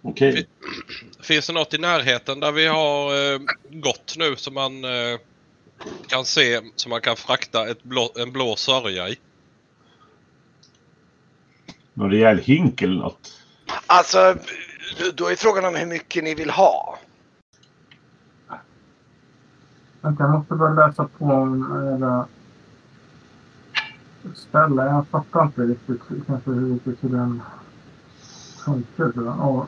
[0.03, 0.47] Okej.
[1.21, 3.41] Finns det något i närheten där vi har eh,
[3.71, 5.19] gått nu som man eh,
[6.09, 9.17] kan se, som man kan frakta ett blå, en blå sörja i?
[11.99, 13.43] Någon rejäl hink eller något.
[13.87, 14.37] Alltså,
[15.15, 16.99] då är frågan om hur mycket ni vill ha.
[20.01, 22.27] Vänta, jag måste bara läsa på om era
[24.35, 24.85] ställe.
[24.85, 27.43] Jag fattar inte riktigt kanske hur riktigt hur den
[28.65, 29.13] funkar.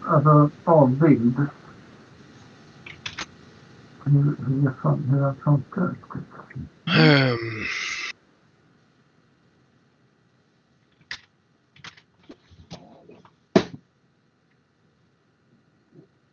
[0.07, 1.47] Alltså avbild.
[4.05, 4.73] Hur, hur,
[5.11, 6.35] hur den funkar riktigt.
[6.87, 7.65] Um.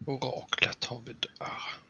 [0.06, 1.86] Oraklet har vi där.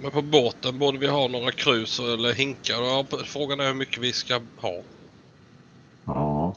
[0.00, 2.74] Men på båten borde vi ha några krus eller hinkar.
[2.74, 4.82] Ja, Frågan är hur mycket vi ska ha.
[6.04, 6.56] Ja.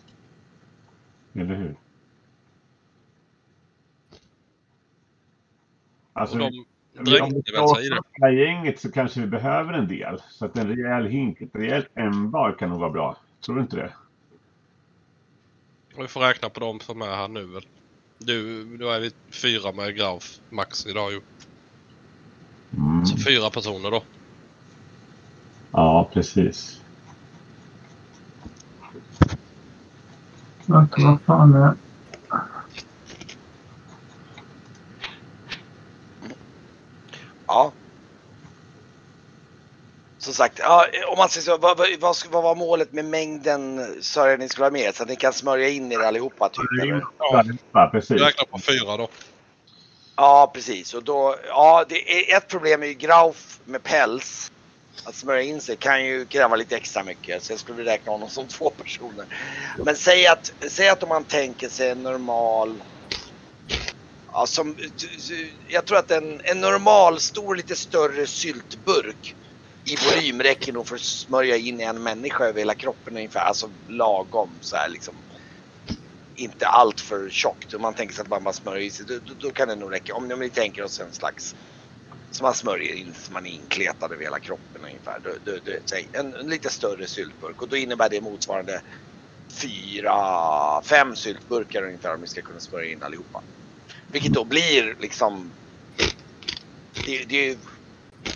[1.33, 1.75] Eller hur?
[6.13, 7.61] Alltså, de om vi ska
[8.19, 10.21] ha gänget så kanske vi behöver en del.
[10.29, 13.17] Så att en rejäl hink, ett rejält ämbar kan nog vara bra.
[13.41, 13.93] Tror du inte det?
[16.01, 17.65] Vi får räkna på dem som är här nu väl.
[18.17, 21.21] Du, då är vi fyra med Grauf max idag ju.
[22.77, 23.05] Mm.
[23.05, 24.03] Så fyra personer då.
[25.71, 26.81] Ja, precis.
[30.65, 31.73] Vänta, vad fan är...
[37.47, 37.71] Ja.
[40.17, 43.05] Som sagt, ja, om man säger så, vad, vad, vad, ska- vad var målet med
[43.05, 44.95] mängden sörja ni skulle ha med?
[44.95, 46.81] Så att ni kan smörja in er allihopa typ?
[46.81, 47.01] Eller?
[47.17, 47.43] Ja,
[47.73, 48.11] Ja, precis.
[48.11, 49.09] vi räknar på fyra då.
[50.15, 50.93] Ja, precis.
[50.93, 54.47] Och då, ja, det är, ett problem är ju Grauf med päls.
[55.05, 57.43] Att smörja in sig kan ju kräva lite extra mycket.
[57.43, 59.25] Så jag skulle räkna honom som två personer.
[59.85, 62.83] Men säg att, säg att om man tänker sig en normal...
[64.31, 64.77] Ja, som,
[65.69, 69.35] jag tror att en, en normal, stor, lite större syltburk
[69.85, 73.39] i volym räcker nog för att smörja in en människa över hela kroppen ungefär.
[73.41, 75.23] Alltså lagom så här liksom
[76.35, 77.73] inte allt för tjockt.
[77.73, 79.75] Om man tänker sig att man bara smörjer i sig, då, då, då kan det
[79.75, 80.15] nog räcka.
[80.15, 81.55] Om, ni- om ni tänker oss en slags
[82.31, 85.19] som man smörjer in, så man är inkletad över hela kroppen ungefär.
[85.19, 88.81] Då, då, då, säg, en, en lite större syltburk och då innebär det motsvarande
[89.61, 93.43] fyra, fem syltburkar ungefär om vi ska kunna smörja in allihopa.
[94.07, 95.53] Vilket då blir liksom
[97.05, 97.59] det, det, är ju-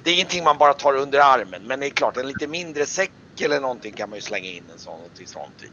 [0.04, 2.86] det är ingenting man bara tar under armen men det är klart en lite mindre
[2.86, 3.12] säck
[3.42, 5.70] eller någonting kan man ju slänga in en sån till sånt i.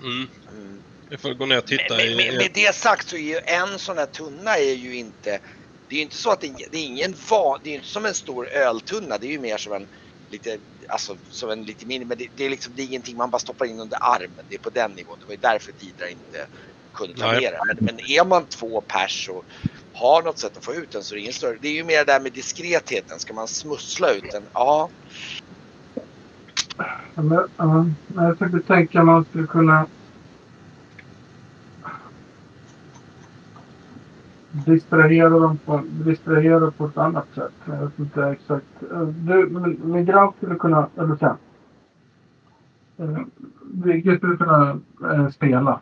[0.00, 0.28] Mm.
[0.52, 0.82] Mm.
[1.08, 3.78] Vi får gå ner och titta Med, med, med det sagt så är ju en
[3.78, 5.40] sån här tunna är ju inte
[5.88, 8.06] Det är ju inte så att det, det är ingen van, Det är inte som
[8.06, 9.18] en stor öltunna.
[9.18, 9.88] Det är ju mer som en
[10.28, 12.06] lite Alltså som en lite mindre.
[12.06, 14.46] Men det, det är liksom det är ingenting man bara stoppar in under armen.
[14.48, 15.18] Det är på den nivån.
[15.18, 16.48] Det var ju därför Tidra inte
[16.96, 17.40] kunde ta Nej.
[17.42, 17.60] med den.
[17.66, 19.44] Men, men är man två pers och
[19.92, 21.56] har något sätt att få ut den så är det ingen större.
[21.60, 23.18] Det är ju mer det där med diskretheten.
[23.18, 24.42] Ska man smussla ut den?
[24.52, 24.88] Ja.
[27.14, 29.86] Men, ja, jag försökte tänka om man skulle kunna
[34.50, 37.52] distrahera dem på, distrahera på ett annat sätt.
[37.64, 38.66] Jag vet inte exakt.
[39.06, 41.36] Du, men- min grabb skulle kunna, eller sen.
[42.98, 43.22] Eh,
[43.72, 44.80] Vigge skulle kunna
[45.12, 45.80] eh, spela.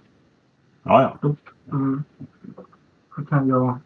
[0.86, 1.18] Ja, ja.
[1.22, 1.36] Då,
[1.76, 2.04] mm,
[3.16, 3.78] så kan jag...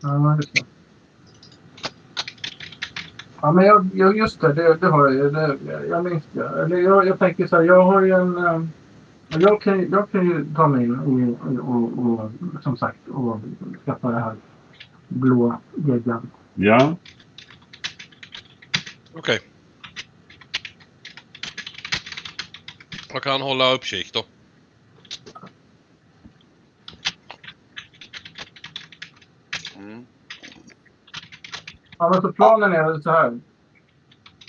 [0.00, 0.64] Ja, just det.
[3.40, 5.30] Ja, men jag, jag, just det, det, det har jag ju.
[5.30, 5.58] Det,
[5.88, 6.48] jag minns det.
[6.48, 8.38] Eller jag, jag tänker så här, jag har ju en...
[8.38, 8.62] eh,
[9.28, 12.30] Jag kan, jag kan ju ta mig in och, och, och,
[12.62, 13.40] som sagt och
[13.84, 14.34] skaffa det här
[15.08, 16.30] blå geggan.
[16.54, 16.96] Ja.
[19.14, 19.38] Okej.
[23.12, 24.24] Jag kan hålla uppkik då.
[29.76, 30.06] Mm.
[31.98, 33.40] Ja, men så planen är så här.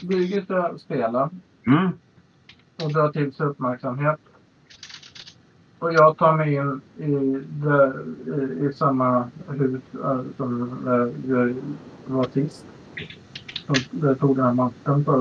[0.04, 1.30] Bygget ska spela
[1.68, 1.88] Mm.
[2.84, 4.20] och dra till sig uppmärksamhet.
[5.80, 7.94] Och jag tar mig in i, det,
[8.62, 11.56] i, i samma hus äh, som där jag
[12.06, 12.66] var sist.
[13.66, 15.12] Som- Där tog den här mattan på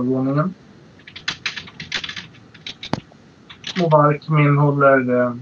[3.83, 5.21] Och Bark min håller...
[5.21, 5.35] Eh,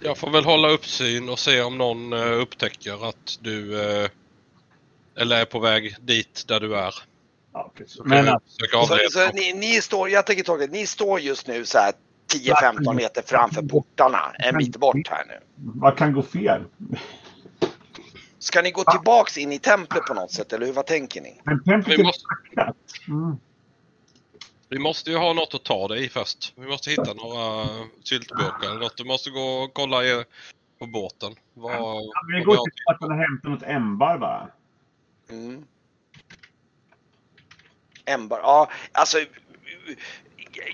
[0.00, 4.10] Jag får väl hålla uppsyn och se om någon eh, upptäcker att du eh,
[5.16, 6.94] Eller är på väg dit där du är.
[7.52, 8.00] Ja, precis.
[8.04, 11.78] Men Så, så ni, ni står, jag tänker tolka det, ni står just nu så
[11.78, 11.92] här
[12.34, 15.34] 10-15 meter framför portarna en bit bort här nu.
[15.56, 16.64] vad kan gå fel?
[18.38, 21.40] Ska ni gå tillbaks in i templet på något sätt eller hur, vad tänker ni?
[21.44, 22.24] Men templet är måste.
[23.08, 23.36] Mm.
[24.70, 26.52] Vi måste ju ha något att ta det i först.
[26.56, 27.66] Vi måste hitta några
[28.04, 28.96] syltburkar eller något.
[28.96, 30.24] Du måste gå och kolla i,
[30.78, 31.34] på båten.
[31.54, 34.50] Vad, Ja, Vi går till båten och hämtar något ämbar bara.
[35.30, 35.64] Mm.
[38.04, 39.18] Embar, ja alltså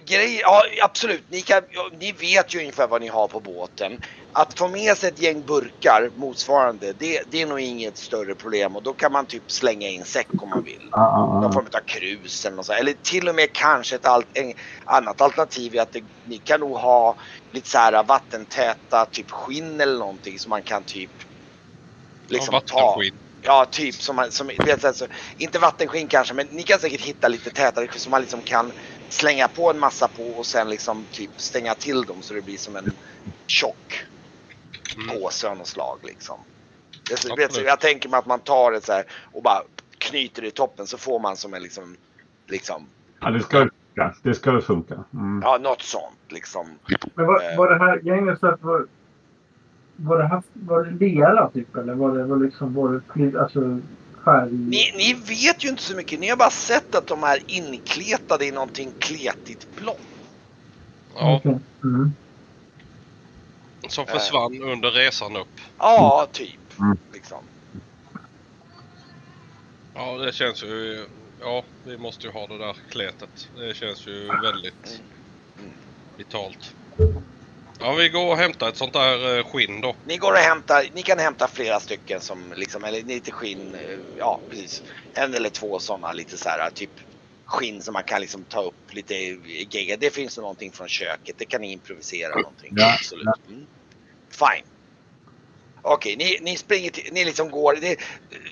[0.07, 1.62] grej, ja absolut, ni, kan,
[1.99, 3.99] ni vet ju ungefär vad ni har på båten.
[4.33, 8.77] Att få med sig ett gäng burkar motsvarande, det, det är nog inget större problem
[8.77, 10.89] och då kan man typ slänga in säck om man vill.
[10.93, 12.79] Någon form av krus eller något sånt.
[12.79, 14.55] Eller till och med kanske ett al- en,
[14.85, 17.16] annat alternativ är att det, ni kan nog ha
[17.53, 21.11] lite så här vattentäta typ skinn eller någonting som man kan typ
[22.29, 23.03] liksom ja, ta.
[23.43, 25.07] Ja, typ som, som vet, alltså,
[25.37, 28.72] inte vattenskinn kanske, men ni kan säkert hitta lite tätare som man liksom kan
[29.09, 32.59] slänga på en massa på och sen liksom typ stänga till dem så det blir
[32.59, 32.92] som en
[33.46, 34.07] tjock
[34.96, 35.09] Mm.
[35.09, 36.38] påse av något slag liksom.
[37.09, 39.62] Det, vet, jag tänker mig att man tar det så här och bara
[39.98, 41.96] knyter det i toppen så får man som en liksom,
[42.46, 42.86] liksom
[43.20, 44.14] Ja, det ska funka.
[44.22, 45.04] Det ska funka.
[45.12, 45.40] Mm.
[45.44, 46.66] ja något sånt liksom.
[47.14, 48.86] Men var, var det här gänget så att var,
[49.96, 53.80] var det, här, var det lera typ eller var det var liksom var det alltså
[54.27, 54.53] färg?
[54.53, 58.47] Ni, ni vet ju inte så mycket, ni har bara sett att de är inkletade
[58.47, 60.01] i någonting kletigt blått.
[61.14, 61.59] Ja, Okej.
[61.85, 62.12] Mm.
[63.89, 65.61] som försvann under resan upp.
[65.79, 66.79] Ja, typ.
[66.81, 66.97] Mm.
[67.12, 67.39] Liksom.
[69.95, 71.07] Ja, det känns ju...
[71.41, 73.49] Ja, vi måste ju ha det där kletet.
[73.57, 75.01] Det känns ju väldigt
[75.59, 75.70] Mm.
[76.16, 76.74] vitalt.
[77.81, 79.97] Ja, vi går och hämtar ett sånt där eh, skinn då.
[80.05, 83.81] Ni går och hämtar, ni kan hämta flera stycken som liksom, eller lite skinn, eh,
[84.18, 84.83] ja precis.
[85.18, 86.93] En eller två sådana lite så här typ
[87.47, 89.97] skinn som man kan liksom ta upp lite gegga.
[89.97, 92.72] Det finns någonting från köket, det kan ni improvisera någonting.
[92.77, 93.49] Ja, Absolut.
[93.49, 93.66] Mm.
[94.39, 94.66] Fine.
[95.83, 97.97] Okej, ni, ni springer till, ni liksom går, det,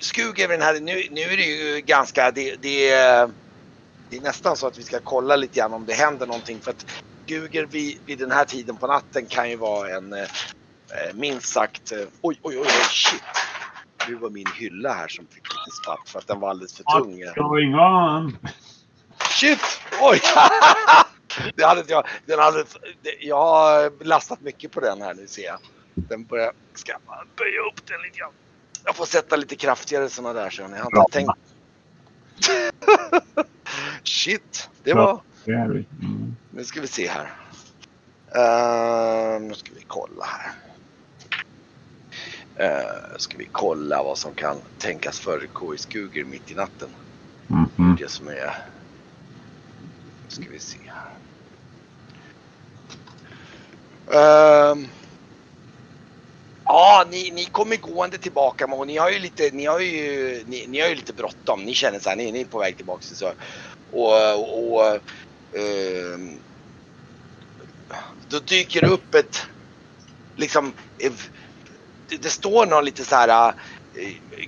[0.01, 3.31] skug över den här, nu, nu är det ju ganska, det, det, är-
[4.09, 6.71] det är nästan så att vi ska kolla lite grann om det händer någonting för
[6.71, 6.85] att
[7.27, 11.47] Guger vid, vid den här tiden på natten kan ju vara en eh, eh, minst
[11.47, 13.23] sagt, eh, oj oj oj oj shit.
[14.09, 16.83] Nu var min hylla här som fick lite spatt för att den var alldeles för
[16.83, 17.23] tung.
[17.23, 18.37] What's going on?
[19.29, 19.81] Shit!
[20.01, 20.21] Oj!
[21.55, 22.07] det hade jag.
[22.25, 22.63] Den hade,
[23.01, 25.59] det- jag har lastat mycket på den här nu ser jag.
[25.93, 26.93] Den börjar, ska
[27.37, 28.31] böja upp den lite grann.
[28.83, 31.31] Jag får sätta lite kraftigare sådana där så jag har inte tänkt.
[34.03, 34.69] Shit!
[34.83, 35.21] Det var...
[35.45, 35.53] Vi.
[35.53, 36.35] Mm.
[36.51, 37.31] Nu ska vi se här.
[38.35, 40.51] Uh, nu ska vi kolla här.
[42.59, 46.89] Uh, ska vi kolla vad som kan tänkas föregå i Skuger mitt i natten.
[47.49, 47.65] Mm.
[47.77, 47.95] Mm.
[47.99, 48.57] Det som är...
[50.23, 51.11] Nu ska vi se här.
[54.11, 54.87] Ehm.
[56.65, 60.67] ja, ni, ni kommer gående tillbaka och ni har ju lite, ni har ju, ni,
[60.67, 61.63] ni har ju lite bråttom.
[61.63, 63.31] Ni känner så här, ni, ni är på väg tillbaka till så.
[63.91, 64.99] Och, och
[65.55, 66.19] eh,
[68.29, 69.47] då dyker det upp ett,
[70.35, 70.73] liksom,
[72.09, 73.53] det, det står någon lite så här eh,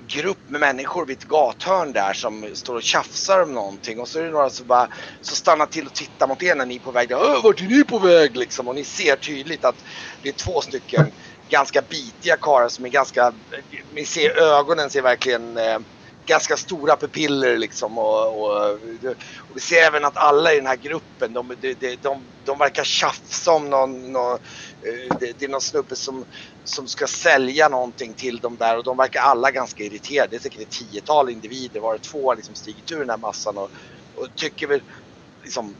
[0.08, 4.20] grupp med människor vid ett gathörn där som står och tjafsar om någonting och så
[4.20, 4.88] är det några som bara
[5.22, 7.12] så stannar till och tittar mot er när ni är på väg.
[7.12, 8.68] Öh, vart är ni på väg liksom?
[8.68, 9.84] Och ni ser tydligt att
[10.22, 11.12] det är två stycken
[11.50, 13.34] ganska bitiga karlar som är ganska,
[13.92, 15.80] ni ser ögonen ser verkligen eh,
[16.28, 18.72] ganska stora pupiller liksom och, och,
[19.50, 22.60] och vi ser även att alla i den här gruppen de, de, de, de, de
[22.60, 26.26] verkar tjafsa om någon, någon eh, det, det är någon snubbe som,
[26.64, 30.30] som ska sälja någonting till dem där och de verkar alla ganska irriterade.
[30.30, 33.18] Det är säkert ett tiotal individer, var det två har liksom stigit ur den här
[33.18, 33.72] massan och,
[34.14, 34.82] och tycker väl
[35.44, 35.76] liksom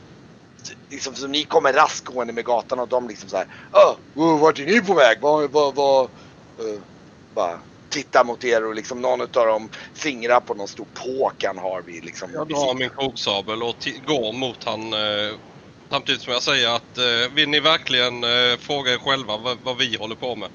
[0.90, 3.46] Liksom som ni kommer raskt gående med gatan och de liksom såhär
[4.40, 5.18] vart är ni på väg?
[5.20, 6.10] Vad, vad, vad,
[6.60, 6.80] Uh,
[7.34, 11.58] bara tittar mot er och liksom någon av dem fingrar på någon stor påk han
[11.58, 12.30] har vid liksom.
[12.32, 13.76] Jag drar min krogsabel och
[14.06, 15.34] går mot han eh,
[15.90, 19.76] samtidigt som jag säger att eh, vill ni verkligen eh, fråga er själva vad, vad
[19.76, 20.48] vi håller på med?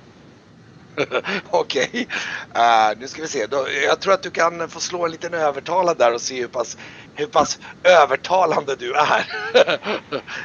[1.49, 2.07] Okej,
[2.55, 3.45] Eh, nu ska vi se.
[3.45, 6.47] Då, jag tror att du kan få slå en liten övertalad där och se hur
[6.47, 6.77] pass,
[7.16, 9.26] hur pass övertalande du är.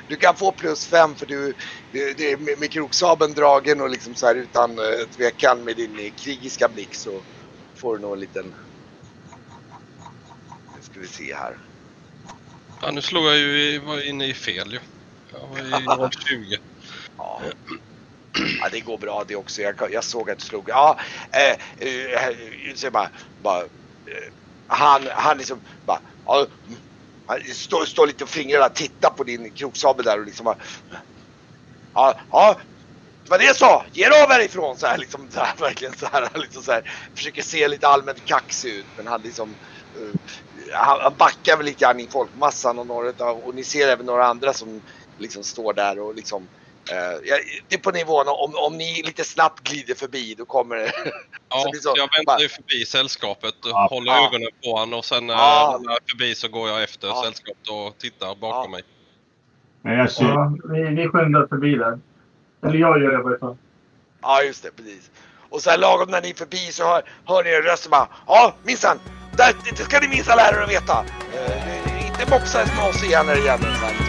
[0.09, 1.55] du kan få plus fem för du,
[1.93, 4.85] du, det är med, kroksabeln dragen och liksom så här utan uh,
[5.17, 7.21] tvekan med din eh, krigiska blick så
[7.77, 8.55] får du nog en liten...
[10.77, 11.57] Nu ska vi se här.
[12.83, 14.79] Ja, nu slog jag ju i, var inne i fel ju.
[15.33, 16.59] Jag var i roll 20.
[17.17, 17.41] Ja.
[18.61, 19.63] ja, det går bra det också.
[19.63, 20.69] Jag, jag såg att du slog.
[20.69, 20.99] Ja,
[21.33, 22.35] eh, eh,
[22.75, 23.11] så jag bara,
[23.43, 24.33] bara eh,
[24.67, 26.47] han, han liksom bara, ja,
[27.27, 30.55] han står, stå lite och fingrar där, tittar på din kroksabel där och liksom
[31.95, 32.57] ja, ja,
[33.25, 35.97] det var det jag sa, ge dig av härifrån så här liksom så här, verkligen
[35.97, 39.49] så här, liksom så här, försöker se lite allmänt kaxig ut men han liksom
[40.01, 40.15] uh,
[40.73, 44.27] han, han backar väl lite grann i folkmassan och några och ni ser även några
[44.27, 44.81] andra som
[45.19, 46.49] liksom står där och liksom
[47.69, 50.93] det är på nivån om, om ni lite snabbt glider förbi då kommer det
[51.49, 53.87] Ja, Så det jag väntar ju förbi sällskapet och Ja.
[53.91, 54.27] håller Ja.
[54.27, 55.69] ögonen på honom och sen när Ja.
[55.73, 57.23] han är förbi så går jag efter Ja.
[57.25, 58.69] sällskapet och tittar bakom Ja.
[58.69, 58.83] mig.
[59.83, 61.99] Men jag ser, Ja, vi, vi skyndar förbi där.
[62.63, 63.57] Eller jag gör det i varje fall.
[64.23, 65.11] Ja, just det, precis.
[65.51, 67.91] Och så här lagom när ni är förbi så hör, hör ni en röst som
[67.91, 68.99] bara Ja, minsann!
[69.37, 71.05] Det, det ska ni minsann lära er att veta!
[71.35, 73.59] Eh, inte mopsa med oss igen här igen.
[73.61, 74.08] Så